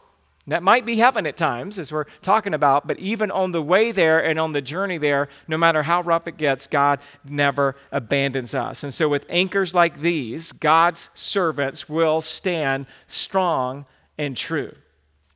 [0.49, 3.93] That might be heaven at times, as we're talking about, but even on the way
[3.93, 8.53] there and on the journey there, no matter how rough it gets, God never abandons
[8.53, 8.83] us.
[8.83, 13.87] And so, with anchors like these, God's servants will stand strong
[14.19, 14.75] and true.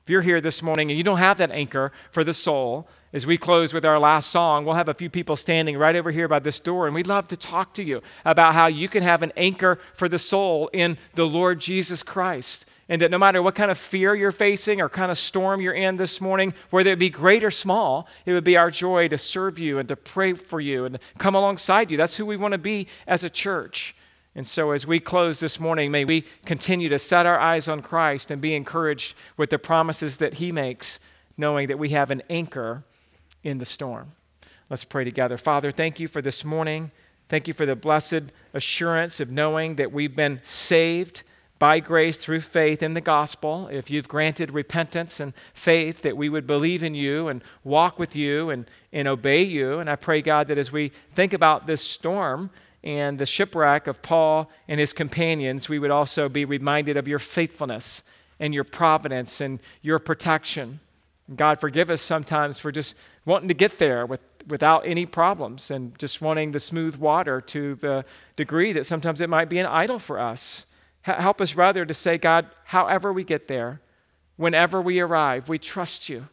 [0.02, 3.26] If you're here this morning and you don't have that anchor for the soul, as
[3.26, 6.28] we close with our last song, we'll have a few people standing right over here
[6.28, 9.22] by this door, and we'd love to talk to you about how you can have
[9.22, 12.66] an anchor for the soul in the Lord Jesus Christ.
[12.89, 15.74] And that no matter what kind of fear you're facing or kind of storm you're
[15.74, 19.18] in this morning, whether it be great or small, it would be our joy to
[19.18, 21.97] serve you and to pray for you and come alongside you.
[21.97, 23.97] That's who we want to be as a church.
[24.37, 27.80] And so, as we close this morning, may we continue to set our eyes on
[27.80, 31.01] Christ and be encouraged with the promises that He makes,
[31.39, 32.84] knowing that we have an anchor
[33.43, 34.12] in the storm.
[34.68, 35.39] Let's pray together.
[35.39, 36.91] Father, thank you for this morning.
[37.30, 41.22] Thank you for the blessed assurance of knowing that we've been saved
[41.59, 46.28] by grace through faith in the gospel, if you've granted repentance and faith, that we
[46.28, 49.78] would believe in you and walk with you and, and obey you.
[49.78, 52.50] And I pray, God, that as we think about this storm
[52.84, 57.18] and the shipwreck of Paul and his companions, we would also be reminded of your
[57.18, 58.02] faithfulness
[58.38, 60.80] and your providence and your protection.
[61.34, 62.94] God, forgive us sometimes for just
[63.24, 67.74] wanting to get there with, without any problems and just wanting the smooth water to
[67.76, 68.04] the
[68.36, 70.66] degree that sometimes it might be an idol for us.
[71.07, 73.80] Help us rather to say, God, however we get there,
[74.36, 76.28] whenever we arrive, we trust you.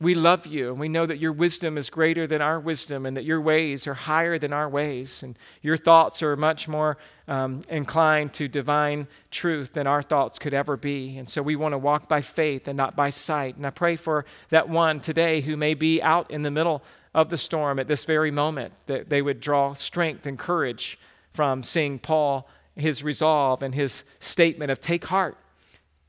[0.00, 3.16] We love you, and we know that your wisdom is greater than our wisdom, and
[3.16, 7.62] that your ways are higher than our ways, and your thoughts are much more um,
[7.70, 11.16] inclined to divine truth than our thoughts could ever be.
[11.16, 13.56] And so we want to walk by faith and not by sight.
[13.56, 16.82] And I pray for that one today who may be out in the middle
[17.14, 20.98] of the storm at this very moment, that they would draw strength and courage
[21.32, 25.36] from seeing Paul his resolve and his statement of take heart,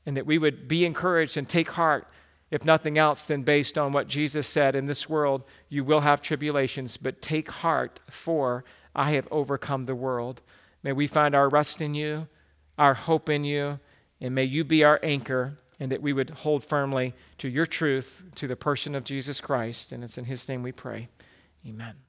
[0.06, 2.06] and that we would be encouraged and take heart,
[2.50, 6.20] if nothing else, than based on what Jesus said in this world, you will have
[6.20, 10.42] tribulations, but take heart, for I have overcome the world.
[10.82, 12.28] May we find our rest in you,
[12.78, 13.80] our hope in you,
[14.20, 18.22] and may you be our anchor, and that we would hold firmly to your truth,
[18.36, 19.90] to the person of Jesus Christ.
[19.90, 21.08] And it's in his name we pray.
[21.66, 22.03] Amen.